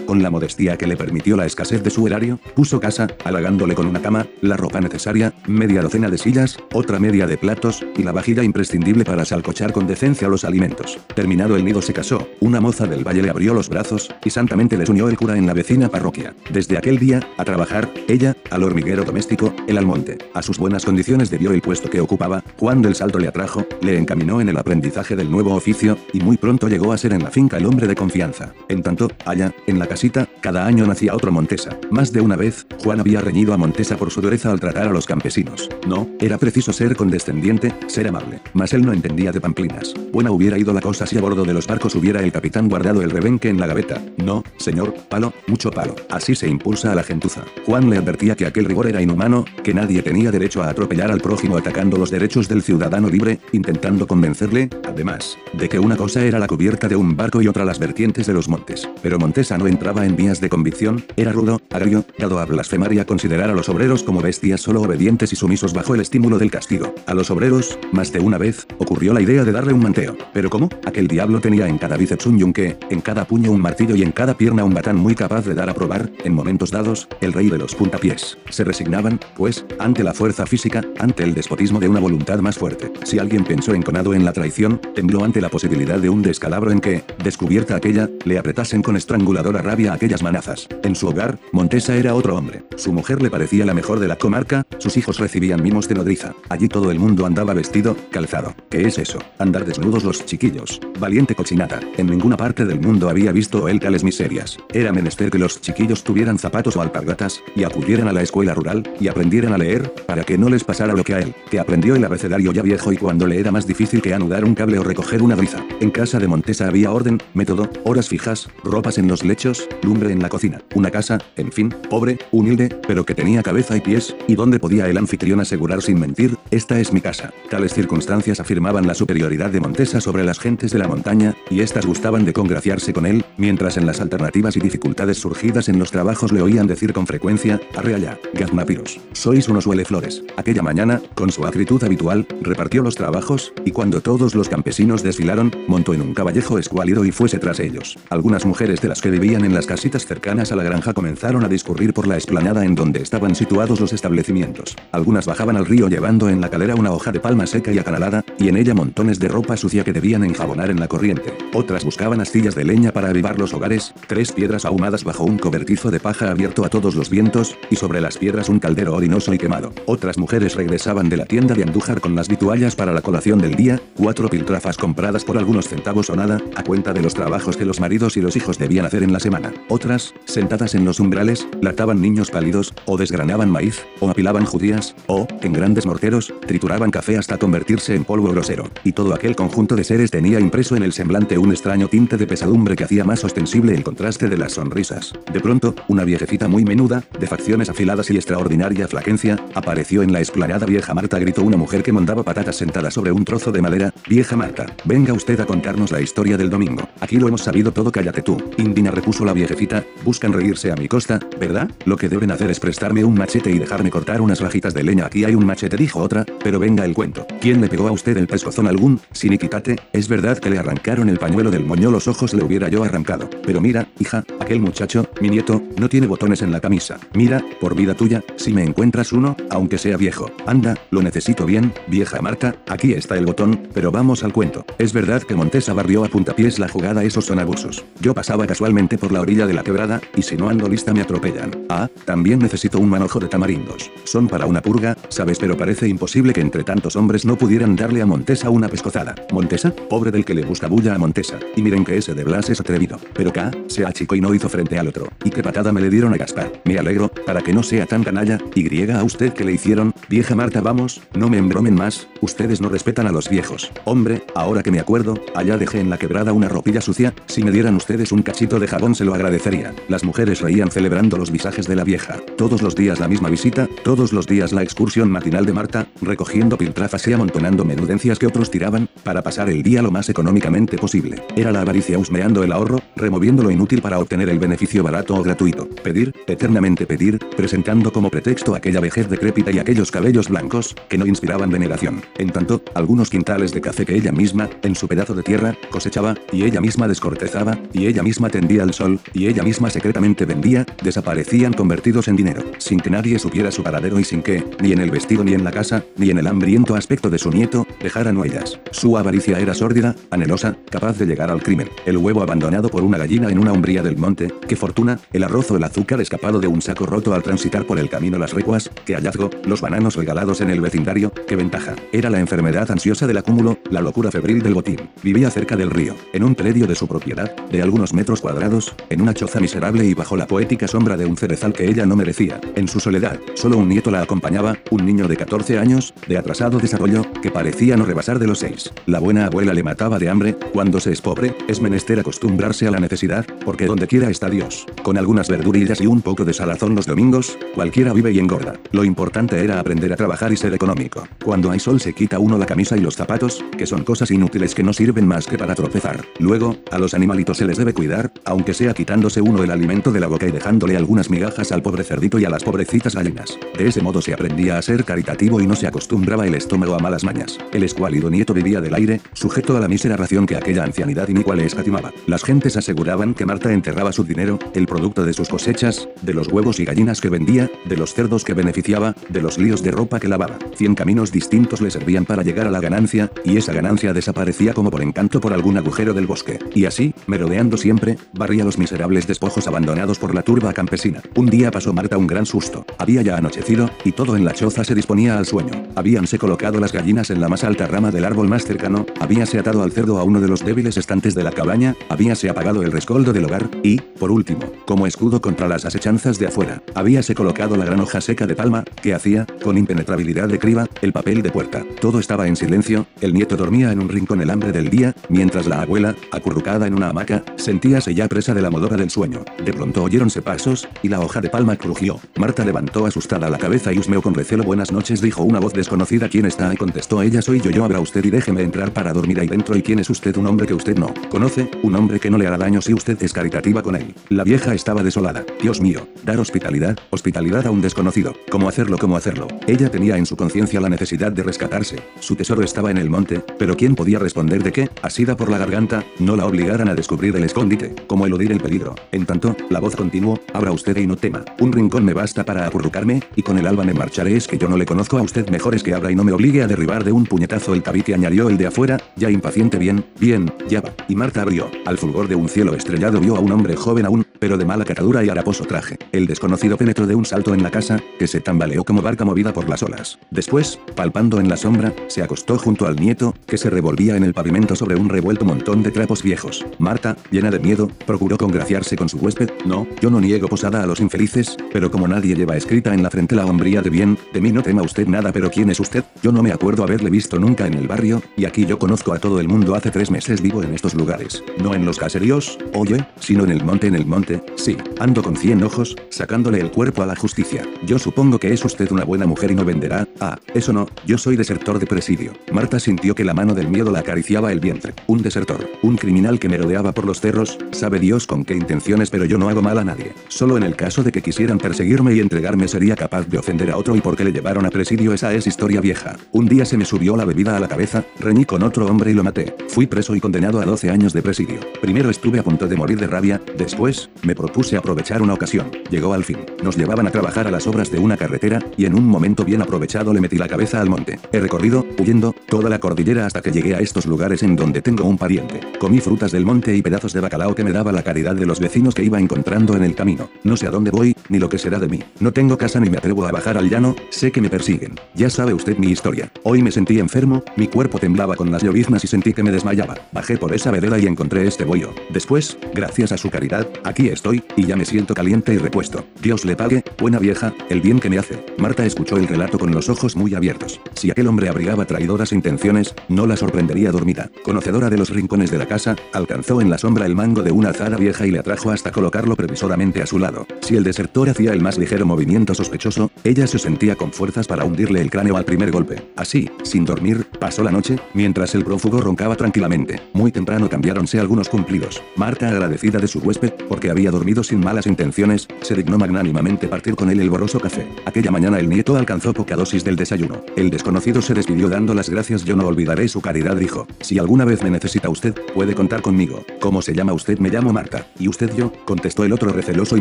Con 0.06 0.22
la 0.22 0.30
modestia 0.30 0.76
que 0.76 0.86
le 0.86 0.96
permitió 0.96 1.36
la 1.36 1.46
escasez 1.46 1.82
de 1.82 1.90
su 1.90 2.06
erario, 2.06 2.38
puso 2.54 2.80
casa, 2.80 3.08
halagándole 3.24 3.74
con 3.74 3.86
una 3.86 4.02
cama, 4.02 4.26
la 4.42 4.56
ropa 4.56 4.80
necesaria, 4.80 5.32
media 5.46 5.82
docena 5.82 6.08
de 6.10 6.18
sillas, 6.18 6.56
otra 6.72 6.98
media 6.98 7.26
de 7.26 7.38
platos, 7.38 7.84
y 7.96 8.02
la 8.02 8.12
vajilla 8.12 8.42
imprescindible 8.42 9.04
para 9.04 9.24
salcochar 9.24 9.72
con 9.72 9.86
decencia 9.86 10.28
los 10.28 10.44
alimentos. 10.44 10.98
Terminado 11.14 11.56
el 11.56 11.64
nido 11.64 11.82
se 11.82 11.92
casó, 11.92 12.28
una 12.40 12.60
moza 12.60 12.86
del 12.86 13.04
valle 13.04 13.22
le 13.22 13.30
abrió 13.30 13.54
los 13.54 13.68
brazos, 13.68 14.14
y 14.24 14.30
santamente 14.30 14.76
les 14.76 14.88
unió 14.88 15.08
el 15.08 15.16
cura 15.16 15.36
en 15.36 15.46
la 15.46 15.54
vecina 15.54 15.88
parroquia. 15.88 16.34
Desde 16.50 16.76
aquel 16.76 16.98
día, 16.98 17.20
a 17.36 17.44
trabajar, 17.44 17.90
ella, 18.08 18.36
al 18.50 18.62
hormiguero 18.62 19.04
doméstico, 19.04 19.54
el 19.66 19.78
almonte. 19.78 20.18
A 20.34 20.42
sus 20.42 20.58
buenas 20.58 20.84
condiciones 20.84 21.30
debió 21.30 21.52
el 21.52 21.62
puesto 21.62 21.90
que 21.90 22.00
ocupaba, 22.00 22.42
Juan 22.58 22.82
del 22.82 22.94
Salto 22.94 23.18
le 23.18 23.28
atrajo, 23.28 23.66
le 23.80 23.98
encaminó 23.98 24.40
en 24.40 24.48
el 24.48 24.56
aprendizaje 24.56 25.16
del 25.16 25.30
nuevo 25.30 25.54
oficio, 25.54 25.96
y 26.12 26.20
muy 26.20 26.36
pronto 26.36 26.68
llegó 26.68 26.92
a 26.92 26.98
ser 26.98 27.12
en 27.12 27.22
la 27.22 27.30
finca 27.30 27.56
el 27.56 27.66
hombre 27.66 27.86
de 27.86 27.94
confianza. 27.94 28.52
En 28.68 28.82
tanto, 28.82 29.08
allá, 29.24 29.43
en 29.66 29.78
la 29.78 29.86
casita, 29.86 30.28
cada 30.40 30.66
año 30.66 30.86
nacía 30.86 31.14
otro 31.14 31.32
Montesa. 31.32 31.78
Más 31.90 32.12
de 32.12 32.20
una 32.20 32.36
vez, 32.36 32.66
Juan 32.82 33.00
había 33.00 33.20
reñido 33.20 33.52
a 33.52 33.56
Montesa 33.56 33.96
por 33.96 34.10
su 34.10 34.20
dureza 34.20 34.50
al 34.50 34.60
tratar 34.60 34.88
a 34.88 34.92
los 34.92 35.06
campesinos. 35.06 35.68
No, 35.86 36.08
era 36.20 36.38
preciso 36.38 36.72
ser 36.72 36.96
condescendiente, 36.96 37.74
ser 37.86 38.08
amable. 38.08 38.40
Mas 38.52 38.72
él 38.72 38.82
no 38.82 38.92
entendía 38.92 39.32
de 39.32 39.40
pamplinas. 39.40 39.94
Buena 40.12 40.30
hubiera 40.30 40.58
ido 40.58 40.72
la 40.72 40.80
cosa 40.80 41.06
si 41.06 41.18
a 41.18 41.20
bordo 41.20 41.44
de 41.44 41.54
los 41.54 41.66
barcos 41.66 41.94
hubiera 41.94 42.20
el 42.20 42.32
capitán 42.32 42.68
guardado 42.68 43.02
el 43.02 43.10
rebenque 43.10 43.48
en 43.48 43.58
la 43.58 43.66
gaveta. 43.66 44.00
No, 44.16 44.44
señor, 44.56 44.94
palo, 45.08 45.32
mucho 45.46 45.70
palo. 45.70 45.96
Así 46.10 46.34
se 46.34 46.48
impulsa 46.48 46.92
a 46.92 46.94
la 46.94 47.02
gentuza. 47.02 47.42
Juan 47.66 47.90
le 47.90 47.96
advertía 47.96 48.36
que 48.36 48.46
aquel 48.46 48.64
rigor 48.66 48.86
era 48.86 49.02
inhumano, 49.02 49.44
que 49.62 49.74
nadie 49.74 50.02
tenía 50.02 50.30
derecho 50.30 50.62
a 50.62 50.70
atropellar 50.70 51.10
al 51.10 51.20
prójimo 51.20 51.56
atacando 51.56 51.96
los 51.96 52.10
derechos 52.10 52.48
del 52.48 52.62
ciudadano 52.62 53.08
libre, 53.08 53.40
intentando 53.52 54.06
convencerle, 54.06 54.68
además, 54.86 55.36
de 55.52 55.68
que 55.68 55.78
una 55.78 55.96
cosa 55.96 56.22
era 56.22 56.38
la 56.38 56.46
cubierta 56.46 56.88
de 56.88 56.96
un 56.96 57.16
barco 57.16 57.42
y 57.42 57.48
otra 57.48 57.64
las 57.64 57.78
vertientes 57.78 58.26
de 58.26 58.32
los 58.32 58.48
montes. 58.48 58.88
Pero 59.02 59.18
Montesa 59.18 59.33
no 59.34 59.66
entraba 59.66 60.06
en 60.06 60.14
vías 60.14 60.40
de 60.40 60.48
convicción, 60.48 61.04
era 61.16 61.32
rudo, 61.32 61.60
agrio, 61.72 62.04
dado 62.18 62.38
a 62.38 62.44
blasfemar 62.44 62.92
y 62.92 63.00
a 63.00 63.04
considerar 63.04 63.50
a 63.50 63.54
los 63.54 63.68
obreros 63.68 64.04
como 64.04 64.20
bestias 64.20 64.60
solo 64.60 64.80
obedientes 64.82 65.32
y 65.32 65.36
sumisos 65.36 65.72
bajo 65.72 65.92
el 65.94 66.00
estímulo 66.00 66.38
del 66.38 66.52
castigo. 66.52 66.94
A 67.06 67.14
los 67.14 67.32
obreros, 67.32 67.76
más 67.90 68.12
de 68.12 68.20
una 68.20 68.38
vez, 68.38 68.64
ocurrió 68.78 69.12
la 69.12 69.20
idea 69.20 69.44
de 69.44 69.50
darle 69.50 69.72
un 69.72 69.82
manteo. 69.82 70.16
¿Pero 70.32 70.50
cómo? 70.50 70.68
Aquel 70.86 71.08
diablo 71.08 71.40
tenía 71.40 71.66
en 71.66 71.78
cada 71.78 71.96
bíceps 71.96 72.26
un 72.26 72.38
yunque, 72.38 72.78
en 72.90 73.00
cada 73.00 73.24
puño 73.24 73.50
un 73.50 73.60
martillo 73.60 73.96
y 73.96 74.02
en 74.02 74.12
cada 74.12 74.38
pierna 74.38 74.64
un 74.64 74.72
batán 74.72 74.96
muy 74.96 75.16
capaz 75.16 75.44
de 75.44 75.54
dar 75.54 75.68
a 75.68 75.74
probar, 75.74 76.12
en 76.22 76.32
momentos 76.32 76.70
dados, 76.70 77.08
el 77.20 77.32
rey 77.32 77.50
de 77.50 77.58
los 77.58 77.74
puntapiés. 77.74 78.38
Se 78.50 78.62
resignaban, 78.62 79.18
pues, 79.36 79.66
ante 79.80 80.04
la 80.04 80.14
fuerza 80.14 80.46
física, 80.46 80.82
ante 81.00 81.24
el 81.24 81.34
despotismo 81.34 81.80
de 81.80 81.88
una 81.88 82.00
voluntad 82.00 82.38
más 82.38 82.56
fuerte. 82.56 82.92
Si 83.02 83.18
alguien 83.18 83.42
pensó 83.42 83.74
enconado 83.74 84.14
en 84.14 84.24
la 84.24 84.32
traición, 84.32 84.80
tembló 84.94 85.24
ante 85.24 85.40
la 85.40 85.48
posibilidad 85.48 85.98
de 85.98 86.08
un 86.08 86.22
descalabro 86.22 86.70
en 86.70 86.80
que, 86.80 87.02
descubierta 87.24 87.74
aquella, 87.74 88.08
le 88.24 88.38
apretasen 88.38 88.82
con 88.82 88.96
estranguladora 89.24 89.62
rabia 89.62 89.94
aquellas 89.94 90.22
manazas. 90.22 90.68
En 90.82 90.94
su 90.94 91.08
hogar, 91.08 91.38
Montesa 91.50 91.96
era 91.96 92.14
otro 92.14 92.36
hombre. 92.36 92.62
Su 92.76 92.92
mujer 92.92 93.22
le 93.22 93.30
parecía 93.30 93.64
la 93.64 93.72
mejor 93.72 93.98
de 93.98 94.06
la 94.06 94.16
comarca, 94.16 94.66
sus 94.76 94.98
hijos 94.98 95.18
recibían 95.18 95.62
mimos 95.62 95.88
de 95.88 95.94
nodriza. 95.94 96.34
Allí 96.50 96.68
todo 96.68 96.90
el 96.90 96.98
mundo 96.98 97.24
andaba 97.24 97.54
vestido, 97.54 97.96
calzado. 98.10 98.54
¿Qué 98.68 98.82
es 98.86 98.98
eso? 98.98 99.18
Andar 99.38 99.64
desnudos 99.64 100.04
los 100.04 100.26
chiquillos. 100.26 100.78
Valiente 100.98 101.34
cochinata. 101.34 101.80
En 101.96 102.08
ninguna 102.08 102.36
parte 102.36 102.66
del 102.66 102.80
mundo 102.80 103.08
había 103.08 103.32
visto 103.32 103.66
él 103.66 103.80
tales 103.80 104.04
miserias. 104.04 104.58
Era 104.74 104.92
menester 104.92 105.30
que 105.30 105.38
los 105.38 105.58
chiquillos 105.62 106.04
tuvieran 106.04 106.38
zapatos 106.38 106.76
o 106.76 106.82
alpargatas, 106.82 107.40
y 107.56 107.64
acudieran 107.64 108.08
a 108.08 108.12
la 108.12 108.20
escuela 108.20 108.52
rural, 108.52 108.82
y 109.00 109.08
aprendieran 109.08 109.54
a 109.54 109.58
leer, 109.58 109.90
para 110.06 110.24
que 110.24 110.36
no 110.36 110.50
les 110.50 110.64
pasara 110.64 110.92
lo 110.92 111.02
que 111.02 111.14
a 111.14 111.20
él, 111.20 111.34
que 111.50 111.60
aprendió 111.60 111.94
el 111.94 112.04
abecedario 112.04 112.52
ya 112.52 112.60
viejo 112.60 112.92
y 112.92 112.98
cuando 112.98 113.26
le 113.26 113.40
era 113.40 113.50
más 113.50 113.66
difícil 113.66 114.02
que 114.02 114.12
anudar 114.12 114.44
un 114.44 114.54
cable 114.54 114.78
o 114.78 114.84
recoger 114.84 115.22
una 115.22 115.34
briza. 115.34 115.64
En 115.80 115.90
casa 115.90 116.18
de 116.18 116.28
Montesa 116.28 116.66
había 116.66 116.92
orden, 116.92 117.22
método, 117.32 117.70
horas 117.84 118.08
fijas, 118.08 118.50
ropas 118.62 118.98
en 118.98 119.08
los 119.08 119.13
lechos, 119.22 119.68
lumbre 119.82 120.10
en 120.10 120.20
la 120.20 120.28
cocina. 120.28 120.62
Una 120.74 120.90
casa, 120.90 121.18
en 121.36 121.52
fin, 121.52 121.68
pobre, 121.90 122.18
humilde, 122.32 122.70
pero 122.88 123.04
que 123.04 123.14
tenía 123.14 123.42
cabeza 123.42 123.76
y 123.76 123.80
pies, 123.80 124.16
y 124.26 124.34
donde 124.34 124.58
podía 124.58 124.88
el 124.88 124.96
anfitrión 124.96 125.40
asegurar 125.40 125.82
sin 125.82 126.00
mentir, 126.00 126.36
esta 126.54 126.78
es 126.78 126.92
mi 126.92 127.00
casa. 127.00 127.32
Tales 127.50 127.74
circunstancias 127.74 128.38
afirmaban 128.38 128.86
la 128.86 128.94
superioridad 128.94 129.50
de 129.50 129.58
Montesa 129.58 130.00
sobre 130.00 130.22
las 130.22 130.38
gentes 130.38 130.70
de 130.70 130.78
la 130.78 130.86
montaña, 130.86 131.34
y 131.50 131.60
éstas 131.60 131.84
gustaban 131.84 132.24
de 132.24 132.32
congraciarse 132.32 132.92
con 132.92 133.06
él, 133.06 133.24
mientras 133.36 133.76
en 133.76 133.86
las 133.86 134.00
alternativas 134.00 134.56
y 134.56 134.60
dificultades 134.60 135.18
surgidas 135.18 135.68
en 135.68 135.80
los 135.80 135.90
trabajos 135.90 136.30
le 136.30 136.42
oían 136.42 136.68
decir 136.68 136.92
con 136.92 137.08
frecuencia, 137.08 137.60
arre 137.76 137.96
allá, 137.96 138.18
gazmapiros, 138.34 139.00
sois 139.12 139.48
unos 139.48 139.66
huele 139.66 139.84
flores. 139.84 140.22
Aquella 140.36 140.62
mañana, 140.62 141.02
con 141.16 141.32
su 141.32 141.44
acritud 141.44 141.82
habitual, 141.82 142.24
repartió 142.40 142.82
los 142.82 142.94
trabajos, 142.94 143.52
y 143.64 143.72
cuando 143.72 144.00
todos 144.00 144.36
los 144.36 144.48
campesinos 144.48 145.02
desfilaron, 145.02 145.50
montó 145.66 145.92
en 145.92 146.02
un 146.02 146.14
caballejo 146.14 146.60
escuálido 146.60 147.04
y 147.04 147.10
fuese 147.10 147.40
tras 147.40 147.58
ellos. 147.58 147.98
Algunas 148.10 148.46
mujeres 148.46 148.80
de 148.80 148.88
las 148.88 149.00
que 149.00 149.10
vivían 149.10 149.44
en 149.44 149.54
las 149.54 149.66
casitas 149.66 150.06
cercanas 150.06 150.52
a 150.52 150.56
la 150.56 150.62
granja 150.62 150.92
comenzaron 150.92 151.44
a 151.44 151.48
discurrir 151.48 151.92
por 151.92 152.06
la 152.06 152.14
explanada 152.14 152.64
en 152.64 152.76
donde 152.76 153.02
estaban 153.02 153.34
situados 153.34 153.80
los 153.80 153.92
establecimientos. 153.92 154.76
Algunas 154.92 155.26
bajaban 155.26 155.56
al 155.56 155.66
río 155.66 155.88
llevando 155.88 156.28
en 156.28 156.43
la 156.44 156.50
calera 156.50 156.74
una 156.74 156.92
hoja 156.92 157.10
de 157.10 157.20
palma 157.20 157.46
seca 157.46 157.72
y 157.72 157.78
acanalada, 157.78 158.22
y 158.38 158.48
en 158.48 158.58
ella 158.58 158.74
montones 158.74 159.18
de 159.18 159.28
ropa 159.28 159.56
sucia 159.56 159.82
que 159.82 159.94
debían 159.94 160.24
enjabonar 160.24 160.68
en 160.70 160.78
la 160.78 160.88
corriente. 160.88 161.34
Otras 161.54 161.86
buscaban 161.86 162.20
astillas 162.20 162.54
de 162.54 162.64
leña 162.64 162.92
para 162.92 163.08
avivar 163.08 163.38
los 163.38 163.54
hogares, 163.54 163.94
tres 164.08 164.30
piedras 164.30 164.66
ahumadas 164.66 165.04
bajo 165.04 165.24
un 165.24 165.38
cobertizo 165.38 165.90
de 165.90 166.00
paja 166.00 166.30
abierto 166.30 166.66
a 166.66 166.68
todos 166.68 166.96
los 166.96 167.08
vientos, 167.08 167.56
y 167.70 167.76
sobre 167.76 168.02
las 168.02 168.18
piedras 168.18 168.50
un 168.50 168.58
caldero 168.58 168.94
orinoso 168.94 169.32
y 169.32 169.38
quemado. 169.38 169.72
Otras 169.86 170.18
mujeres 170.18 170.54
regresaban 170.54 171.08
de 171.08 171.16
la 171.16 171.24
tienda 171.24 171.54
de 171.54 171.62
Andújar 171.62 172.02
con 172.02 172.14
las 172.14 172.28
vituallas 172.28 172.76
para 172.76 172.92
la 172.92 173.00
colación 173.00 173.38
del 173.38 173.54
día, 173.54 173.80
cuatro 173.96 174.28
piltrafas 174.28 174.76
compradas 174.76 175.24
por 175.24 175.38
algunos 175.38 175.66
centavos 175.66 176.10
o 176.10 176.16
nada, 176.16 176.42
a 176.56 176.62
cuenta 176.62 176.92
de 176.92 177.00
los 177.00 177.14
trabajos 177.14 177.56
que 177.56 177.64
los 177.64 177.80
maridos 177.80 178.18
y 178.18 178.20
los 178.20 178.36
hijos 178.36 178.58
debían 178.58 178.84
hacer 178.84 179.02
en 179.02 179.14
la 179.14 179.20
semana. 179.20 179.50
Otras, 179.70 180.12
sentadas 180.26 180.74
en 180.74 180.84
los 180.84 181.00
umbrales, 181.00 181.48
lataban 181.62 182.02
niños 182.02 182.30
pálidos, 182.30 182.74
o 182.84 182.98
desgranaban 182.98 183.48
maíz, 183.48 183.86
o 184.00 184.10
apilaban 184.10 184.44
judías, 184.44 184.94
o, 185.06 185.26
en 185.40 185.54
grandes 185.54 185.86
morteros, 185.86 186.33
trituraban 186.46 186.90
café 186.90 187.18
hasta 187.18 187.38
convertirse 187.38 187.94
en 187.94 188.04
polvo 188.04 188.28
grosero. 188.30 188.70
Y 188.84 188.92
todo 188.92 189.14
aquel 189.14 189.34
conjunto 189.34 189.76
de 189.76 189.84
seres 189.84 190.10
tenía 190.10 190.40
impreso 190.40 190.76
en 190.76 190.82
el 190.82 190.92
semblante 190.92 191.38
un 191.38 191.50
extraño 191.50 191.88
tinte 191.88 192.16
de 192.16 192.26
pesadumbre 192.26 192.76
que 192.76 192.84
hacía 192.84 193.04
más 193.04 193.24
ostensible 193.24 193.74
el 193.74 193.82
contraste 193.82 194.28
de 194.28 194.36
las 194.36 194.52
sonrisas. 194.52 195.12
De 195.32 195.40
pronto, 195.40 195.74
una 195.88 196.04
viejecita 196.04 196.46
muy 196.46 196.64
menuda, 196.64 197.02
de 197.18 197.26
facciones 197.26 197.68
afiladas 197.68 198.10
y 198.10 198.16
extraordinaria 198.16 198.86
flaquencia, 198.86 199.38
apareció 199.54 200.02
en 200.02 200.12
la 200.12 200.20
explanada 200.20 200.66
vieja 200.66 200.94
Marta 200.94 201.18
gritó 201.18 201.42
una 201.42 201.56
mujer 201.56 201.82
que 201.82 201.92
montaba 201.92 202.22
patatas 202.22 202.56
sentada 202.56 202.90
sobre 202.90 203.12
un 203.12 203.24
trozo 203.24 203.50
de 203.50 203.62
madera, 203.62 203.92
vieja 204.08 204.36
Marta, 204.36 204.66
venga 204.84 205.12
usted 205.12 205.40
a 205.40 205.46
contarnos 205.46 205.90
la 205.90 206.00
historia 206.00 206.36
del 206.36 206.50
domingo. 206.50 206.88
Aquí 207.00 207.16
lo 207.16 207.28
hemos 207.28 207.42
sabido 207.42 207.72
todo 207.72 207.90
cállate 207.90 208.22
tú. 208.22 208.40
Niña 208.74 208.90
repuso 208.90 209.24
la 209.24 209.32
viejecita, 209.32 209.82
buscan 210.04 210.32
reírse 210.32 210.70
a 210.70 210.76
mi 210.76 210.88
costa, 210.88 211.18
¿verdad? 211.40 211.70
Lo 211.86 211.96
que 211.96 212.08
deben 212.08 212.30
hacer 212.30 212.50
es 212.50 212.60
prestarme 212.60 213.02
un 213.02 213.14
machete 213.14 213.50
y 213.50 213.58
dejarme 213.58 213.90
cortar 213.90 214.20
unas 214.20 214.40
rajitas 214.40 214.74
de 214.74 214.82
leña. 214.82 215.06
Aquí 215.06 215.24
hay 215.24 215.34
un 215.34 215.46
machete, 215.46 215.76
dijo 215.76 216.00
otra, 216.00 216.23
pero 216.42 216.58
venga 216.58 216.84
el 216.84 216.94
cuento. 216.94 217.26
¿Quién 217.40 217.60
le 217.60 217.68
pegó 217.68 217.88
a 217.88 217.92
usted 217.92 218.16
el 218.16 218.26
pescozón 218.26 218.66
algún? 218.66 219.00
Siniquitate, 219.12 219.76
es 219.92 220.08
verdad 220.08 220.38
que 220.38 220.50
le 220.50 220.58
arrancaron 220.58 221.08
el 221.08 221.18
pañuelo 221.18 221.50
del 221.50 221.64
moño, 221.64 221.90
los 221.90 222.08
ojos 222.08 222.32
le 222.32 222.44
hubiera 222.44 222.68
yo 222.68 222.84
arrancado. 222.84 223.28
Pero 223.44 223.60
mira, 223.60 223.88
hija, 223.98 224.24
aquel 224.40 224.60
muchacho, 224.60 225.08
mi 225.20 225.28
nieto, 225.28 225.62
no 225.78 225.88
tiene 225.88 226.06
botones 226.06 226.42
en 226.42 226.52
la 226.52 226.60
camisa. 226.60 226.98
Mira, 227.14 227.44
por 227.60 227.74
vida 227.74 227.94
tuya, 227.94 228.22
si 228.36 228.52
me 228.52 228.62
encuentras 228.62 229.12
uno, 229.12 229.36
aunque 229.50 229.78
sea 229.78 229.96
viejo. 229.96 230.30
Anda, 230.46 230.74
lo 230.90 231.02
necesito 231.02 231.44
bien, 231.44 231.72
vieja 231.88 232.20
Marta, 232.22 232.56
aquí 232.68 232.92
está 232.92 233.16
el 233.16 233.26
botón, 233.26 233.68
pero 233.74 233.90
vamos 233.90 234.22
al 234.22 234.32
cuento. 234.32 234.64
Es 234.78 234.92
verdad 234.92 235.22
que 235.22 235.34
Montesa 235.34 235.74
barrió 235.74 236.04
a 236.04 236.08
puntapiés 236.08 236.58
la 236.58 236.68
jugada, 236.68 237.04
esos 237.04 237.24
son 237.24 237.38
abusos. 237.38 237.84
Yo 238.00 238.14
pasaba 238.14 238.46
casualmente 238.46 238.98
por 238.98 239.12
la 239.12 239.20
orilla 239.20 239.46
de 239.46 239.54
la 239.54 239.64
quebrada, 239.64 240.00
y 240.16 240.22
si 240.22 240.36
no 240.36 240.48
ando 240.48 240.68
lista 240.68 240.94
me 240.94 241.02
atropellan. 241.02 241.66
Ah, 241.68 241.88
también 242.04 242.38
necesito 242.38 242.78
un 242.78 242.88
manojo 242.88 243.18
de 243.18 243.28
tamarindos. 243.28 243.90
Son 244.04 244.28
para 244.28 244.46
una 244.46 244.62
purga, 244.62 244.96
sabes, 245.08 245.38
pero 245.38 245.56
parece 245.56 245.88
imposible 245.88 246.03
que 246.06 246.40
entre 246.40 246.64
tantos 246.64 246.96
hombres 246.96 247.24
no 247.24 247.36
pudieran 247.36 247.76
darle 247.76 248.02
a 248.02 248.06
Montesa 248.06 248.50
una 248.50 248.68
pescozada. 248.68 249.14
¿Montesa? 249.32 249.74
Pobre 249.74 250.10
del 250.10 250.24
que 250.24 250.34
le 250.34 250.42
gusta 250.42 250.68
bulla 250.68 250.94
a 250.94 250.98
Montesa. 250.98 251.38
Y 251.56 251.62
miren 251.62 251.84
que 251.84 251.96
ese 251.96 252.14
de 252.14 252.24
Blas 252.24 252.50
es 252.50 252.60
atrevido. 252.60 252.98
Pero 253.14 253.32
K, 253.32 253.50
se 253.68 253.84
achicó 253.84 254.14
y 254.14 254.20
no 254.20 254.34
hizo 254.34 254.48
frente 254.48 254.78
al 254.78 254.88
otro. 254.88 255.08
Y 255.24 255.30
qué 255.30 255.42
patada 255.42 255.72
me 255.72 255.80
le 255.80 255.90
dieron 255.90 256.12
a 256.12 256.16
Gaspar. 256.16 256.52
Me 256.64 256.78
alegro, 256.78 257.10
para 257.26 257.40
que 257.40 257.52
no 257.52 257.62
sea 257.62 257.86
tan 257.86 258.04
canalla, 258.04 258.38
y 258.54 258.62
griega 258.62 259.00
a 259.00 259.04
usted 259.04 259.32
que 259.32 259.44
le 259.44 259.52
hicieron, 259.52 259.94
vieja 260.08 260.34
Marta 260.34 260.60
vamos, 260.60 261.00
no 261.14 261.28
me 261.28 261.38
embromen 261.38 261.74
más, 261.74 262.06
ustedes 262.20 262.60
no 262.60 262.68
respetan 262.68 263.06
a 263.06 263.12
los 263.12 263.28
viejos. 263.28 263.72
Hombre, 263.84 264.24
ahora 264.34 264.62
que 264.62 264.70
me 264.70 264.80
acuerdo, 264.80 265.14
allá 265.34 265.56
dejé 265.56 265.80
en 265.80 265.90
la 265.90 265.98
quebrada 265.98 266.32
una 266.32 266.48
ropilla 266.48 266.80
sucia, 266.80 267.14
si 267.26 267.42
me 267.42 267.50
dieran 267.50 267.76
ustedes 267.76 268.12
un 268.12 268.22
cachito 268.22 268.60
de 268.60 268.68
jabón 268.68 268.94
se 268.94 269.04
lo 269.04 269.14
agradecería. 269.14 269.74
Las 269.88 270.04
mujeres 270.04 270.40
reían 270.40 270.70
celebrando 270.70 271.16
los 271.16 271.30
visajes 271.30 271.66
de 271.66 271.76
la 271.76 271.84
vieja. 271.84 272.18
Todos 272.36 272.62
los 272.62 272.74
días 272.74 273.00
la 273.00 273.08
misma 273.08 273.30
visita, 273.30 273.68
todos 273.82 274.12
los 274.12 274.26
días 274.26 274.52
la 274.52 274.62
excursión 274.62 275.10
matinal 275.10 275.46
de 275.46 275.52
Marta, 275.52 275.86
recogiendo 276.00 276.58
piltrafas 276.58 277.06
y 277.08 277.12
amontonando 277.12 277.64
menudencias 277.64 278.18
que 278.18 278.26
otros 278.26 278.50
tiraban, 278.50 278.88
para 279.02 279.22
pasar 279.22 279.50
el 279.50 279.62
día 279.62 279.82
lo 279.82 279.90
más 279.90 280.08
económicamente 280.08 280.76
posible. 280.78 281.22
Era 281.36 281.52
la 281.52 281.60
avaricia 281.62 281.98
husmeando 281.98 282.42
el 282.42 282.52
ahorro, 282.52 282.80
removiendo 282.96 283.42
lo 283.42 283.50
inútil 283.50 283.82
para 283.82 283.98
obtener 283.98 284.28
el 284.28 284.38
beneficio 284.38 284.82
barato 284.82 285.14
o 285.14 285.22
gratuito. 285.22 285.68
Pedir, 285.82 286.14
eternamente 286.26 286.86
pedir, 286.86 287.18
presentando 287.36 287.92
como 287.92 288.10
pretexto 288.10 288.54
aquella 288.54 288.80
vejez 288.80 289.08
decrépita 289.08 289.50
y 289.50 289.58
aquellos 289.58 289.90
cabellos 289.90 290.28
blancos, 290.28 290.74
que 290.88 290.98
no 290.98 291.06
inspiraban 291.06 291.50
veneración. 291.50 292.02
En 292.18 292.30
tanto, 292.30 292.62
algunos 292.74 293.10
quintales 293.10 293.52
de 293.52 293.60
café 293.60 293.84
que 293.84 293.96
ella 293.96 294.12
misma, 294.12 294.48
en 294.62 294.74
su 294.74 294.88
pedazo 294.88 295.14
de 295.14 295.22
tierra, 295.22 295.56
cosechaba, 295.70 296.14
y 296.32 296.44
ella 296.44 296.60
misma 296.60 296.88
descortezaba, 296.88 297.58
y 297.72 297.86
ella 297.86 298.02
misma 298.02 298.28
tendía 298.28 298.62
al 298.62 298.74
sol, 298.74 299.00
y 299.12 299.26
ella 299.26 299.42
misma 299.42 299.70
secretamente 299.70 300.24
vendía, 300.24 300.66
desaparecían 300.82 301.52
convertidos 301.52 302.08
en 302.08 302.16
dinero, 302.16 302.42
sin 302.58 302.80
que 302.80 302.90
nadie 302.90 303.18
supiera 303.18 303.50
su 303.50 303.62
paradero 303.62 303.98
y 303.98 304.04
sin 304.04 304.22
que, 304.22 304.44
ni 304.60 304.72
en 304.72 304.80
el 304.80 304.90
vestido 304.90 305.24
ni 305.24 305.34
en 305.34 305.44
la 305.44 305.52
casa, 305.52 305.83
ni 305.96 306.10
en 306.10 306.18
el 306.18 306.26
hambriento 306.26 306.74
aspecto 306.74 307.10
de 307.10 307.18
su 307.18 307.30
nieto, 307.30 307.66
dejaran 307.80 308.16
huellas. 308.16 308.58
Su 308.70 308.96
avaricia 308.96 309.38
era 309.38 309.54
sórdida, 309.54 309.94
anhelosa, 310.10 310.56
capaz 310.70 310.98
de 310.98 311.06
llegar 311.06 311.30
al 311.30 311.42
crimen. 311.42 311.68
El 311.86 311.96
huevo 311.96 312.22
abandonado 312.22 312.68
por 312.68 312.82
una 312.82 312.98
gallina 312.98 313.28
en 313.28 313.38
una 313.38 313.52
umbría 313.52 313.82
del 313.82 313.96
monte, 313.96 314.32
qué 314.48 314.56
fortuna, 314.56 314.98
el 315.12 315.24
arroz 315.24 315.50
o 315.50 315.56
el 315.56 315.64
azúcar 315.64 316.00
escapado 316.00 316.40
de 316.40 316.46
un 316.46 316.62
saco 316.62 316.86
roto 316.86 317.14
al 317.14 317.22
transitar 317.22 317.66
por 317.66 317.78
el 317.78 317.88
camino 317.88 318.18
las 318.18 318.32
recuas, 318.32 318.70
qué 318.84 318.94
hallazgo, 318.94 319.30
los 319.44 319.60
bananos 319.60 319.96
regalados 319.96 320.40
en 320.40 320.50
el 320.50 320.60
vecindario, 320.60 321.12
qué 321.26 321.36
ventaja. 321.36 321.74
Era 321.92 322.10
la 322.10 322.20
enfermedad 322.20 322.70
ansiosa 322.70 323.06
del 323.06 323.18
acúmulo, 323.18 323.58
la 323.70 323.80
locura 323.80 324.10
febril 324.10 324.42
del 324.42 324.54
botín. 324.54 324.90
Vivía 325.02 325.30
cerca 325.30 325.56
del 325.56 325.70
río, 325.70 325.94
en 326.12 326.24
un 326.24 326.34
predio 326.34 326.66
de 326.66 326.74
su 326.74 326.86
propiedad, 326.88 327.34
de 327.50 327.62
algunos 327.62 327.92
metros 327.92 328.20
cuadrados, 328.20 328.74
en 328.90 329.00
una 329.00 329.14
choza 329.14 329.40
miserable 329.40 329.84
y 329.84 329.94
bajo 329.94 330.16
la 330.16 330.26
poética 330.26 330.68
sombra 330.68 330.96
de 330.96 331.06
un 331.06 331.16
cerezal 331.16 331.52
que 331.52 331.68
ella 331.68 331.86
no 331.86 331.96
merecía. 331.96 332.40
En 332.54 332.68
su 332.68 332.80
soledad, 332.80 333.18
solo 333.34 333.58
un 333.58 333.68
nieto 333.68 333.90
la 333.90 334.02
acompañaba, 334.02 334.58
un 334.70 334.84
niño 334.84 335.08
de 335.08 335.16
14 335.16 335.58
años, 335.58 335.73
de 336.08 336.18
atrasado 336.18 336.58
desarrollo, 336.58 337.04
que 337.22 337.30
parecía 337.30 337.76
no 337.76 337.84
rebasar 337.84 338.18
de 338.18 338.26
los 338.26 338.38
6. 338.40 338.72
La 338.86 339.00
buena 339.00 339.26
abuela 339.26 339.54
le 339.54 339.62
mataba 339.62 339.98
de 339.98 340.08
hambre, 340.08 340.36
cuando 340.52 340.80
se 340.80 340.92
es 340.92 341.00
pobre, 341.00 341.36
es 341.48 341.60
menester 341.60 341.98
acostumbrarse 341.98 342.66
a 342.66 342.70
la 342.70 342.80
necesidad, 342.80 343.26
porque 343.44 343.66
donde 343.66 343.86
quiera 343.86 344.10
está 344.10 344.28
Dios. 344.28 344.66
Con 344.82 344.98
algunas 344.98 345.28
verdurillas 345.28 345.80
y 345.80 345.86
un 345.86 346.02
poco 346.02 346.24
de 346.24 346.32
salazón 346.32 346.74
los 346.74 346.86
domingos, 346.86 347.38
cualquiera 347.54 347.92
vive 347.92 348.12
y 348.12 348.18
engorda. 348.18 348.54
Lo 348.72 348.84
importante 348.84 349.42
era 349.42 349.58
aprender 349.58 349.92
a 349.92 349.96
trabajar 349.96 350.32
y 350.32 350.36
ser 350.36 350.54
económico. 350.54 351.06
Cuando 351.24 351.50
hay 351.50 351.58
sol 351.58 351.80
se 351.80 351.92
quita 351.92 352.18
uno 352.18 352.38
la 352.38 352.46
camisa 352.46 352.76
y 352.76 352.80
los 352.80 352.96
zapatos, 352.96 353.44
que 353.56 353.66
son 353.66 353.84
cosas 353.84 354.10
inútiles 354.10 354.54
que 354.54 354.62
no 354.62 354.72
sirven 354.72 355.06
más 355.06 355.26
que 355.26 355.38
para 355.38 355.54
tropezar. 355.54 356.04
Luego, 356.18 356.56
a 356.70 356.78
los 356.78 356.94
animalitos 356.94 357.38
se 357.38 357.46
les 357.46 357.58
debe 357.58 357.74
cuidar, 357.74 358.12
aunque 358.24 358.54
sea 358.54 358.74
quitándose 358.74 359.20
uno 359.20 359.42
el 359.42 359.50
alimento 359.50 359.92
de 359.92 360.00
la 360.00 360.06
boca 360.06 360.26
y 360.26 360.32
dejándole 360.32 360.76
algunas 360.76 361.10
migajas 361.10 361.52
al 361.52 361.62
pobre 361.62 361.84
cerdito 361.84 362.18
y 362.18 362.24
a 362.24 362.30
las 362.30 362.44
pobrecitas 362.44 362.94
gallinas. 362.94 363.38
De 363.56 363.68
ese 363.68 363.82
modo 363.82 364.00
se 364.02 364.12
aprendía 364.12 364.58
a 364.58 364.62
ser 364.62 364.84
caritativo 364.84 365.40
y 365.40 365.46
no 365.46 365.56
se 365.56 365.63
acostumbraba 365.66 366.26
el 366.26 366.34
estómago 366.34 366.74
a 366.74 366.78
malas 366.78 367.04
mañas. 367.04 367.38
El 367.52 367.62
escuálido 367.62 368.10
nieto 368.10 368.34
vivía 368.34 368.60
del 368.60 368.74
aire, 368.74 369.00
sujeto 369.12 369.56
a 369.56 369.60
la 369.60 369.68
mísera 369.68 369.96
ración 369.96 370.26
que 370.26 370.36
aquella 370.36 370.64
ancianidad 370.64 371.08
inicua 371.08 371.36
le 371.36 371.46
escatimaba. 371.46 371.92
Las 372.06 372.24
gentes 372.24 372.56
aseguraban 372.56 373.14
que 373.14 373.26
Marta 373.26 373.52
enterraba 373.52 373.92
su 373.92 374.04
dinero, 374.04 374.38
el 374.54 374.66
producto 374.66 375.04
de 375.04 375.12
sus 375.12 375.28
cosechas, 375.28 375.88
de 376.02 376.14
los 376.14 376.28
huevos 376.28 376.60
y 376.60 376.64
gallinas 376.64 377.00
que 377.00 377.08
vendía, 377.08 377.50
de 377.64 377.76
los 377.76 377.94
cerdos 377.94 378.24
que 378.24 378.34
beneficiaba, 378.34 378.94
de 379.08 379.22
los 379.22 379.38
líos 379.38 379.62
de 379.62 379.70
ropa 379.70 380.00
que 380.00 380.08
lavaba. 380.08 380.38
Cien 380.56 380.74
caminos 380.74 381.12
distintos 381.12 381.60
le 381.60 381.70
servían 381.70 382.04
para 382.04 382.22
llegar 382.22 382.46
a 382.46 382.50
la 382.50 382.60
ganancia, 382.60 383.10
y 383.24 383.36
esa 383.36 383.52
ganancia 383.52 383.92
desaparecía 383.92 384.54
como 384.54 384.70
por 384.70 384.82
encanto 384.82 385.20
por 385.20 385.32
algún 385.32 385.56
agujero 385.56 385.94
del 385.94 386.06
bosque. 386.06 386.38
Y 386.54 386.66
así, 386.66 386.94
merodeando 387.06 387.56
siempre, 387.56 387.98
barría 388.12 388.44
los 388.44 388.58
miserables 388.58 389.06
despojos 389.06 389.46
abandonados 389.46 389.98
por 389.98 390.14
la 390.14 390.22
turba 390.22 390.52
campesina. 390.52 391.02
Un 391.16 391.26
día 391.26 391.50
pasó 391.50 391.72
Marta 391.72 391.98
un 391.98 392.06
gran 392.06 392.26
susto. 392.26 392.64
Había 392.78 393.02
ya 393.02 393.16
anochecido, 393.16 393.70
y 393.84 393.92
todo 393.92 394.16
en 394.16 394.24
la 394.24 394.32
choza 394.32 394.64
se 394.64 394.74
disponía 394.74 395.18
al 395.18 395.26
sueño. 395.26 395.53
Habíanse 395.76 396.18
colocado 396.18 396.60
las 396.60 396.72
gallinas 396.72 397.10
en 397.10 397.20
la 397.20 397.28
más 397.28 397.44
alta 397.44 397.66
rama 397.66 397.90
del 397.90 398.04
árbol 398.04 398.28
más 398.28 398.44
cercano, 398.44 398.86
habíase 399.00 399.38
atado 399.38 399.62
al 399.62 399.72
cerdo 399.72 399.98
a 399.98 400.04
uno 400.04 400.20
de 400.20 400.28
los 400.28 400.44
débiles 400.44 400.76
estantes 400.76 401.14
de 401.14 401.24
la 401.24 401.32
cabaña, 401.32 401.74
habíase 401.88 402.28
apagado 402.28 402.62
el 402.62 402.72
rescoldo 402.72 403.12
del 403.12 403.24
hogar, 403.24 403.48
y, 403.62 403.80
por 403.80 404.10
último, 404.10 404.42
como 404.66 404.86
escudo 404.86 405.20
contra 405.20 405.48
las 405.48 405.64
asechanzas 405.64 406.18
de 406.18 406.28
afuera, 406.28 406.62
habíase 406.74 407.14
colocado 407.14 407.56
la 407.56 407.64
gran 407.64 407.80
hoja 407.80 408.00
seca 408.00 408.26
de 408.26 408.36
palma, 408.36 408.64
que 408.82 408.94
hacía, 408.94 409.26
con 409.42 409.58
impenetrabilidad 409.58 410.28
de 410.28 410.38
criba, 410.38 410.66
el 410.80 410.92
papel 410.92 411.22
de 411.22 411.30
puerta. 411.30 411.64
Todo 411.80 411.98
estaba 411.98 412.28
en 412.28 412.36
silencio, 412.36 412.86
el 413.00 413.14
nieto 413.14 413.36
dormía 413.36 413.72
en 413.72 413.80
un 413.80 413.88
rincón 413.88 414.20
el 414.20 414.30
hambre 414.30 414.52
del 414.52 414.70
día, 414.70 414.94
mientras 415.08 415.46
la 415.46 415.62
abuela, 415.62 415.94
acurrucada 416.12 416.66
en 416.66 416.74
una 416.74 416.90
hamaca, 416.90 417.24
sentíase 417.36 417.94
ya 417.94 418.08
presa 418.08 418.34
de 418.34 418.42
la 418.42 418.50
modora 418.50 418.76
del 418.76 418.90
sueño. 418.90 419.24
De 419.44 419.52
pronto 419.52 419.82
oyéronse 419.82 420.22
pasos, 420.22 420.68
y 420.82 420.88
la 420.88 421.00
hoja 421.00 421.20
de 421.20 421.30
palma 421.30 421.56
crujió. 421.56 422.00
Marta 422.16 422.44
levantó 422.44 422.86
asustada 422.86 423.30
la 423.30 423.38
cabeza 423.38 423.72
y 423.72 423.78
husmeó 423.78 424.02
con 424.02 424.14
recelo 424.14 424.44
buenas 424.44 424.72
noches 424.72 425.00
dijo 425.00 425.22
una 425.22 425.40
voz 425.44 425.52
desconocida 425.52 426.08
quién 426.08 426.24
está 426.24 426.54
y 426.54 426.56
contestó 426.56 427.02
ella 427.02 427.20
soy 427.20 427.38
yo 427.38 427.50
yo 427.50 427.66
abra 427.66 427.78
usted 427.78 428.02
y 428.02 428.10
déjeme 428.10 428.40
entrar 428.40 428.72
para 428.72 428.94
dormir 428.94 429.20
ahí 429.20 429.26
dentro 429.26 429.54
y 429.54 429.60
quién 429.62 429.78
es 429.78 429.90
usted 429.90 430.16
un 430.16 430.26
hombre 430.26 430.46
que 430.46 430.54
usted 430.54 430.78
no 430.78 430.94
conoce, 431.10 431.50
un 431.62 431.76
hombre 431.76 432.00
que 432.00 432.10
no 432.10 432.16
le 432.16 432.26
hará 432.26 432.38
daño 432.38 432.62
si 432.62 432.72
usted 432.72 433.00
es 433.02 433.12
caritativa 433.12 433.62
con 433.62 433.76
él. 433.76 433.94
La 434.08 434.24
vieja 434.24 434.54
estaba 434.54 434.82
desolada. 434.82 435.24
Dios 435.40 435.60
mío, 435.60 435.86
dar 436.02 436.18
hospitalidad, 436.18 436.78
hospitalidad 436.90 437.46
a 437.46 437.50
un 437.50 437.60
desconocido. 437.60 438.14
¿Cómo 438.30 438.48
hacerlo? 438.48 438.78
¿Cómo 438.78 438.96
hacerlo? 438.96 439.28
Ella 439.46 439.70
tenía 439.70 439.96
en 439.96 440.06
su 440.06 440.16
conciencia 440.16 440.60
la 440.60 440.68
necesidad 440.68 441.12
de 441.12 441.22
rescatarse. 441.22 441.76
Su 442.00 442.16
tesoro 442.16 442.42
estaba 442.42 442.70
en 442.70 442.78
el 442.78 442.88
monte, 442.88 443.22
pero 443.38 443.56
¿quién 443.56 443.74
podía 443.74 443.98
responder 443.98 444.42
de 444.42 444.52
qué? 444.52 444.70
Asida 444.82 445.16
por 445.16 445.30
la 445.30 445.38
garganta, 445.38 445.84
no 445.98 446.16
la 446.16 446.26
obligaran 446.26 446.68
a 446.68 446.74
descubrir 446.74 447.14
el 447.16 447.24
escondite, 447.24 447.74
como 447.86 448.06
eludir 448.06 448.32
el 448.32 448.40
peligro. 448.40 448.74
En 448.92 449.06
tanto, 449.06 449.36
la 449.50 449.60
voz 449.60 449.76
continuó, 449.76 450.18
abra 450.32 450.52
usted 450.52 450.76
y 450.78 450.86
no 450.86 450.96
tema. 450.96 451.24
Un 451.38 451.52
rincón 451.52 451.84
me 451.84 451.92
basta 451.92 452.24
para 452.24 452.46
acurrucarme, 452.46 453.02
y 453.14 453.22
con 453.22 453.38
el 453.38 453.46
alba 453.46 453.64
me 453.64 453.74
marcharé 453.74 454.16
es 454.16 454.26
que 454.26 454.38
yo 454.38 454.48
no 454.48 454.56
le 454.56 454.66
conozco 454.66 454.98
a 454.98 455.02
usted 455.02 455.28
mejor 455.34 455.56
es 455.56 455.64
que 455.64 455.74
abra 455.74 455.90
y 455.90 455.96
no 455.96 456.04
me 456.04 456.12
obligue 456.12 456.44
a 456.44 456.46
derribar 456.46 456.84
de 456.84 456.92
un 456.92 457.06
puñetazo 457.06 457.54
el 457.54 457.62
tabique 457.64 457.92
añadió 457.92 458.28
el 458.28 458.38
de 458.38 458.46
afuera, 458.46 458.78
ya 458.94 459.10
impaciente 459.10 459.58
bien, 459.58 459.84
bien, 459.98 460.32
ya 460.48 460.60
va. 460.60 460.72
Y 460.88 460.94
Marta 460.94 461.22
abrió. 461.22 461.50
Al 461.66 461.76
fulgor 461.76 462.06
de 462.06 462.14
un 462.14 462.28
cielo 462.28 462.54
estrellado 462.54 463.00
vio 463.00 463.16
a 463.16 463.18
un 463.18 463.32
hombre 463.32 463.56
joven 463.56 463.84
aún, 463.84 464.03
pero 464.24 464.38
de 464.38 464.46
mala 464.46 464.64
catadura 464.64 465.04
y 465.04 465.10
haraposo 465.10 465.44
traje. 465.44 465.76
El 465.92 466.06
desconocido 466.06 466.56
penetró 466.56 466.86
de 466.86 466.94
un 466.94 467.04
salto 467.04 467.34
en 467.34 467.42
la 467.42 467.50
casa, 467.50 467.78
que 467.98 468.06
se 468.06 468.20
tambaleó 468.20 468.64
como 468.64 468.80
barca 468.80 469.04
movida 469.04 469.34
por 469.34 469.50
las 469.50 469.62
olas. 469.62 469.98
Después, 470.10 470.58
palpando 470.74 471.20
en 471.20 471.28
la 471.28 471.36
sombra, 471.36 471.74
se 471.88 472.02
acostó 472.02 472.38
junto 472.38 472.66
al 472.66 472.76
nieto, 472.76 473.14
que 473.26 473.36
se 473.36 473.50
revolvía 473.50 473.98
en 473.98 474.02
el 474.02 474.14
pavimento 474.14 474.56
sobre 474.56 474.76
un 474.76 474.88
revuelto 474.88 475.26
montón 475.26 475.62
de 475.62 475.70
trapos 475.70 476.02
viejos. 476.02 476.42
Marta, 476.58 476.96
llena 477.10 477.30
de 477.30 477.38
miedo, 477.38 477.70
procuró 477.86 478.16
congraciarse 478.16 478.76
con 478.76 478.88
su 478.88 478.96
huésped. 478.96 479.28
No, 479.44 479.66
yo 479.82 479.90
no 479.90 480.00
niego 480.00 480.26
posada 480.26 480.62
a 480.62 480.66
los 480.66 480.80
infelices, 480.80 481.36
pero 481.52 481.70
como 481.70 481.86
nadie 481.86 482.14
lleva 482.14 482.38
escrita 482.38 482.72
en 482.72 482.82
la 482.82 482.88
frente 482.88 483.14
la 483.14 483.26
hombría 483.26 483.60
de 483.60 483.68
bien, 483.68 483.98
de 484.14 484.22
mí 484.22 484.32
no 484.32 484.42
tema 484.42 484.62
usted 484.62 484.88
nada, 484.88 485.12
pero 485.12 485.30
¿quién 485.30 485.50
es 485.50 485.60
usted? 485.60 485.84
Yo 486.02 486.12
no 486.12 486.22
me 486.22 486.32
acuerdo 486.32 486.62
haberle 486.62 486.88
visto 486.88 487.18
nunca 487.18 487.46
en 487.46 487.52
el 487.52 487.68
barrio, 487.68 488.02
y 488.16 488.24
aquí 488.24 488.46
yo 488.46 488.58
conozco 488.58 488.94
a 488.94 488.98
todo 488.98 489.20
el 489.20 489.28
mundo 489.28 489.54
hace 489.54 489.70
tres 489.70 489.90
meses 489.90 490.22
vivo 490.22 490.42
en 490.42 490.54
estos 490.54 490.74
lugares. 490.74 491.22
No 491.42 491.52
en 491.52 491.66
los 491.66 491.78
caseríos, 491.78 492.38
oye, 492.54 492.86
sino 493.00 493.24
en 493.24 493.30
el 493.30 493.44
monte 493.44 493.66
en 493.66 493.74
el 493.74 493.84
monte 493.84 494.13
Sí. 494.36 494.56
Ando 494.78 495.02
con 495.02 495.16
100 495.16 495.42
ojos, 495.42 495.76
sacándole 495.90 496.40
el 496.40 496.50
cuerpo 496.50 496.82
a 496.82 496.86
la 496.86 496.96
justicia. 496.96 497.46
Yo 497.66 497.78
supongo 497.78 498.18
que 498.18 498.32
es 498.32 498.44
usted 498.44 498.70
una 498.72 498.84
buena 498.84 499.06
mujer 499.06 499.30
y 499.30 499.34
no 499.34 499.44
venderá. 499.44 499.88
Ah, 500.00 500.18
eso 500.34 500.52
no, 500.52 500.66
yo 500.86 500.98
soy 500.98 501.16
desertor 501.16 501.58
de 501.58 501.66
presidio. 501.66 502.12
Marta 502.32 502.58
sintió 502.60 502.94
que 502.94 503.04
la 503.04 503.14
mano 503.14 503.34
del 503.34 503.48
miedo 503.48 503.70
la 503.70 503.80
acariciaba 503.80 504.32
el 504.32 504.40
vientre. 504.40 504.74
Un 504.86 505.02
desertor, 505.02 505.48
un 505.62 505.76
criminal 505.76 506.18
que 506.18 506.28
me 506.28 506.36
rodeaba 506.36 506.72
por 506.72 506.84
los 506.84 507.00
cerros, 507.00 507.38
sabe 507.52 507.78
Dios 507.78 508.06
con 508.06 508.24
qué 508.24 508.34
intenciones, 508.34 508.90
pero 508.90 509.04
yo 509.04 509.18
no 509.18 509.28
hago 509.28 509.42
mal 509.42 509.58
a 509.58 509.64
nadie. 509.64 509.92
Solo 510.08 510.36
en 510.36 510.42
el 510.42 510.56
caso 510.56 510.82
de 510.82 510.92
que 510.92 511.02
quisieran 511.02 511.38
perseguirme 511.38 511.94
y 511.94 512.00
entregarme 512.00 512.48
sería 512.48 512.76
capaz 512.76 513.06
de 513.06 513.18
ofender 513.18 513.50
a 513.50 513.56
otro 513.56 513.76
y 513.76 513.80
porque 513.80 514.04
le 514.04 514.12
llevaron 514.12 514.46
a 514.46 514.50
presidio 514.50 514.92
esa 514.92 515.12
es 515.12 515.26
historia 515.26 515.60
vieja. 515.60 515.96
Un 516.12 516.26
día 516.26 516.44
se 516.44 516.56
me 516.56 516.64
subió 516.64 516.96
la 516.96 517.04
bebida 517.04 517.36
a 517.36 517.40
la 517.40 517.48
cabeza, 517.48 517.84
reñí 517.98 518.24
con 518.24 518.42
otro 518.42 518.66
hombre 518.66 518.90
y 518.90 518.94
lo 518.94 519.04
maté. 519.04 519.34
Fui 519.48 519.66
preso 519.66 519.94
y 519.94 520.00
condenado 520.00 520.40
a 520.40 520.44
12 520.44 520.70
años 520.70 520.92
de 520.92 521.02
presidio. 521.02 521.40
Primero 521.60 521.90
estuve 521.90 522.18
a 522.18 522.22
punto 522.22 522.48
de 522.48 522.56
morir 522.56 522.78
de 522.78 522.86
rabia, 522.86 523.20
después, 523.36 523.90
me 524.04 524.14
propuse 524.14 524.56
aprovechar 524.56 525.02
una 525.02 525.14
ocasión. 525.14 525.50
Llegó 525.70 525.94
al 525.94 526.04
fin. 526.04 526.18
Nos 526.42 526.56
llevaban 526.56 526.86
a 526.86 526.90
trabajar 526.90 527.26
a 527.26 527.30
las 527.30 527.46
obras 527.46 527.70
de 527.70 527.78
una 527.78 527.96
carretera, 527.96 528.38
y 528.56 528.66
en 528.66 528.74
un 528.74 528.86
momento 528.86 529.24
bien 529.24 529.42
aprovechado 529.42 529.92
le 529.92 530.00
metí 530.00 530.16
la 530.16 530.28
cabeza 530.28 530.60
al 530.60 530.70
monte. 530.70 530.98
He 531.12 531.20
recorrido, 531.20 531.66
huyendo, 531.78 532.14
toda 532.28 532.48
la 532.48 532.58
cordillera 532.58 533.06
hasta 533.06 533.22
que 533.22 533.32
llegué 533.32 533.54
a 533.54 533.60
estos 533.60 533.86
lugares 533.86 534.22
en 534.22 534.36
donde 534.36 534.62
tengo 534.62 534.84
un 534.84 534.98
pariente. 534.98 535.40
Comí 535.58 535.80
frutas 535.80 536.12
del 536.12 536.24
monte 536.24 536.54
y 536.56 536.62
pedazos 536.62 536.92
de 536.92 537.00
bacalao 537.00 537.34
que 537.34 537.44
me 537.44 537.52
daba 537.52 537.72
la 537.72 537.82
caridad 537.82 538.14
de 538.14 538.26
los 538.26 538.40
vecinos 538.40 538.74
que 538.74 538.84
iba 538.84 538.98
encontrando 538.98 539.56
en 539.56 539.64
el 539.64 539.74
camino. 539.74 540.08
No 540.22 540.36
sé 540.36 540.46
a 540.46 540.50
dónde 540.50 540.70
voy, 540.70 540.94
ni 541.08 541.18
lo 541.18 541.28
que 541.28 541.38
será 541.38 541.58
de 541.58 541.68
mí. 541.68 541.80
No 542.00 542.12
tengo 542.12 542.38
casa 542.38 542.60
ni 542.60 542.70
me 542.70 542.78
atrevo 542.78 543.06
a 543.06 543.12
bajar 543.12 543.38
al 543.38 543.48
llano, 543.48 543.74
sé 543.90 544.12
que 544.12 544.20
me 544.20 544.30
persiguen. 544.30 544.74
Ya 544.94 545.10
sabe 545.10 545.34
usted 545.34 545.56
mi 545.58 545.68
historia. 545.68 546.10
Hoy 546.22 546.42
me 546.42 546.50
sentí 546.50 546.78
enfermo, 546.78 547.22
mi 547.36 547.48
cuerpo 547.48 547.78
temblaba 547.78 548.16
con 548.16 548.30
las 548.30 548.42
lloviznas 548.42 548.84
y 548.84 548.86
sentí 548.86 549.12
que 549.12 549.22
me 549.22 549.32
desmayaba. 549.32 549.74
Bajé 549.92 550.16
por 550.16 550.34
esa 550.34 550.50
vereda 550.50 550.78
y 550.78 550.86
encontré 550.86 551.26
este 551.26 551.44
bollo. 551.44 551.70
Después, 551.90 552.38
gracias 552.54 552.92
a 552.92 552.98
su 552.98 553.10
caridad, 553.10 553.48
aquí 553.64 553.88
estoy, 553.94 554.22
y 554.36 554.46
ya 554.46 554.56
me 554.56 554.64
siento 554.64 554.94
caliente 554.94 555.32
y 555.32 555.38
repuesto. 555.38 555.84
Dios 556.02 556.24
le 556.24 556.36
pague, 556.36 556.62
buena 556.78 556.98
vieja, 556.98 557.32
el 557.48 557.60
bien 557.60 557.80
que 557.80 557.88
me 557.90 557.98
hace. 557.98 558.24
Marta 558.38 558.66
escuchó 558.66 558.96
el 558.96 559.08
relato 559.08 559.38
con 559.38 559.52
los 559.52 559.68
ojos 559.68 559.96
muy 559.96 560.14
abiertos. 560.14 560.60
Si 560.74 560.90
aquel 560.90 561.06
hombre 561.06 561.28
abrigaba 561.28 561.64
traidoras 561.64 562.12
intenciones, 562.12 562.74
no 562.88 563.06
la 563.06 563.16
sorprendería 563.16 563.72
dormida. 563.72 564.10
Conocedora 564.22 564.70
de 564.70 564.78
los 564.78 564.90
rincones 564.90 565.30
de 565.30 565.38
la 565.38 565.46
casa, 565.46 565.76
alcanzó 565.92 566.40
en 566.40 566.50
la 566.50 566.58
sombra 566.58 566.86
el 566.86 566.94
mango 566.94 567.22
de 567.22 567.32
una 567.32 567.50
azada 567.50 567.76
vieja 567.76 568.06
y 568.06 568.10
le 568.10 568.18
atrajo 568.18 568.50
hasta 568.50 568.72
colocarlo 568.72 569.16
previsoramente 569.16 569.82
a 569.82 569.86
su 569.86 569.98
lado. 569.98 570.26
Si 570.40 570.56
el 570.56 570.64
desertor 570.64 571.08
hacía 571.08 571.32
el 571.32 571.40
más 571.40 571.58
ligero 571.58 571.86
movimiento 571.86 572.34
sospechoso, 572.34 572.90
ella 573.04 573.26
se 573.26 573.38
sentía 573.38 573.76
con 573.76 573.92
fuerzas 573.92 574.26
para 574.26 574.44
hundirle 574.44 574.80
el 574.80 574.90
cráneo 574.90 575.16
al 575.16 575.24
primer 575.24 575.50
golpe. 575.50 575.82
Así, 575.96 576.30
sin 576.42 576.64
dormir, 576.64 577.06
pasó 577.18 577.42
la 577.42 577.50
noche, 577.50 577.78
mientras 577.94 578.34
el 578.34 578.44
prófugo 578.44 578.80
roncaba 578.80 579.16
tranquilamente. 579.16 579.80
Muy 579.92 580.12
temprano 580.12 580.48
cambiáronse 580.48 580.98
algunos 580.98 581.28
cumplidos. 581.28 581.82
Marta, 581.96 582.28
agradecida 582.28 582.78
de 582.78 582.88
su 582.88 582.98
huésped, 582.98 583.32
porque 583.48 583.70
había 583.74 583.90
dormido 583.90 584.22
sin 584.22 584.38
malas 584.38 584.66
intenciones, 584.66 585.26
se 585.42 585.54
dignó 585.56 585.78
magnánimamente 585.78 586.46
partir 586.46 586.76
con 586.76 586.90
él 586.90 587.00
el 587.00 587.10
borroso 587.10 587.40
café. 587.40 587.66
Aquella 587.84 588.12
mañana 588.12 588.38
el 588.38 588.48
nieto 588.48 588.76
alcanzó 588.76 589.12
poca 589.12 589.34
dosis 589.34 589.64
del 589.64 589.74
desayuno. 589.74 590.22
El 590.36 590.48
desconocido 590.48 591.02
se 591.02 591.12
despidió 591.12 591.48
dando 591.48 591.74
las 591.74 591.90
gracias. 591.90 592.24
Yo 592.24 592.36
no 592.36 592.46
olvidaré 592.46 592.86
su 592.86 593.00
caridad, 593.00 593.36
dijo. 593.36 593.66
Si 593.80 593.98
alguna 593.98 594.24
vez 594.24 594.42
me 594.44 594.50
necesita 594.50 594.88
usted, 594.88 595.14
puede 595.34 595.54
contar 595.54 595.82
conmigo. 595.82 596.24
¿Cómo 596.40 596.62
se 596.62 596.72
llama 596.72 596.92
usted? 596.92 597.18
Me 597.18 597.30
llamo 597.30 597.52
Marta. 597.52 597.88
¿Y 597.98 598.06
usted 598.06 598.32
yo? 598.36 598.52
contestó 598.64 599.04
el 599.04 599.12
otro 599.12 599.30
receloso 599.32 599.76
y 599.76 599.80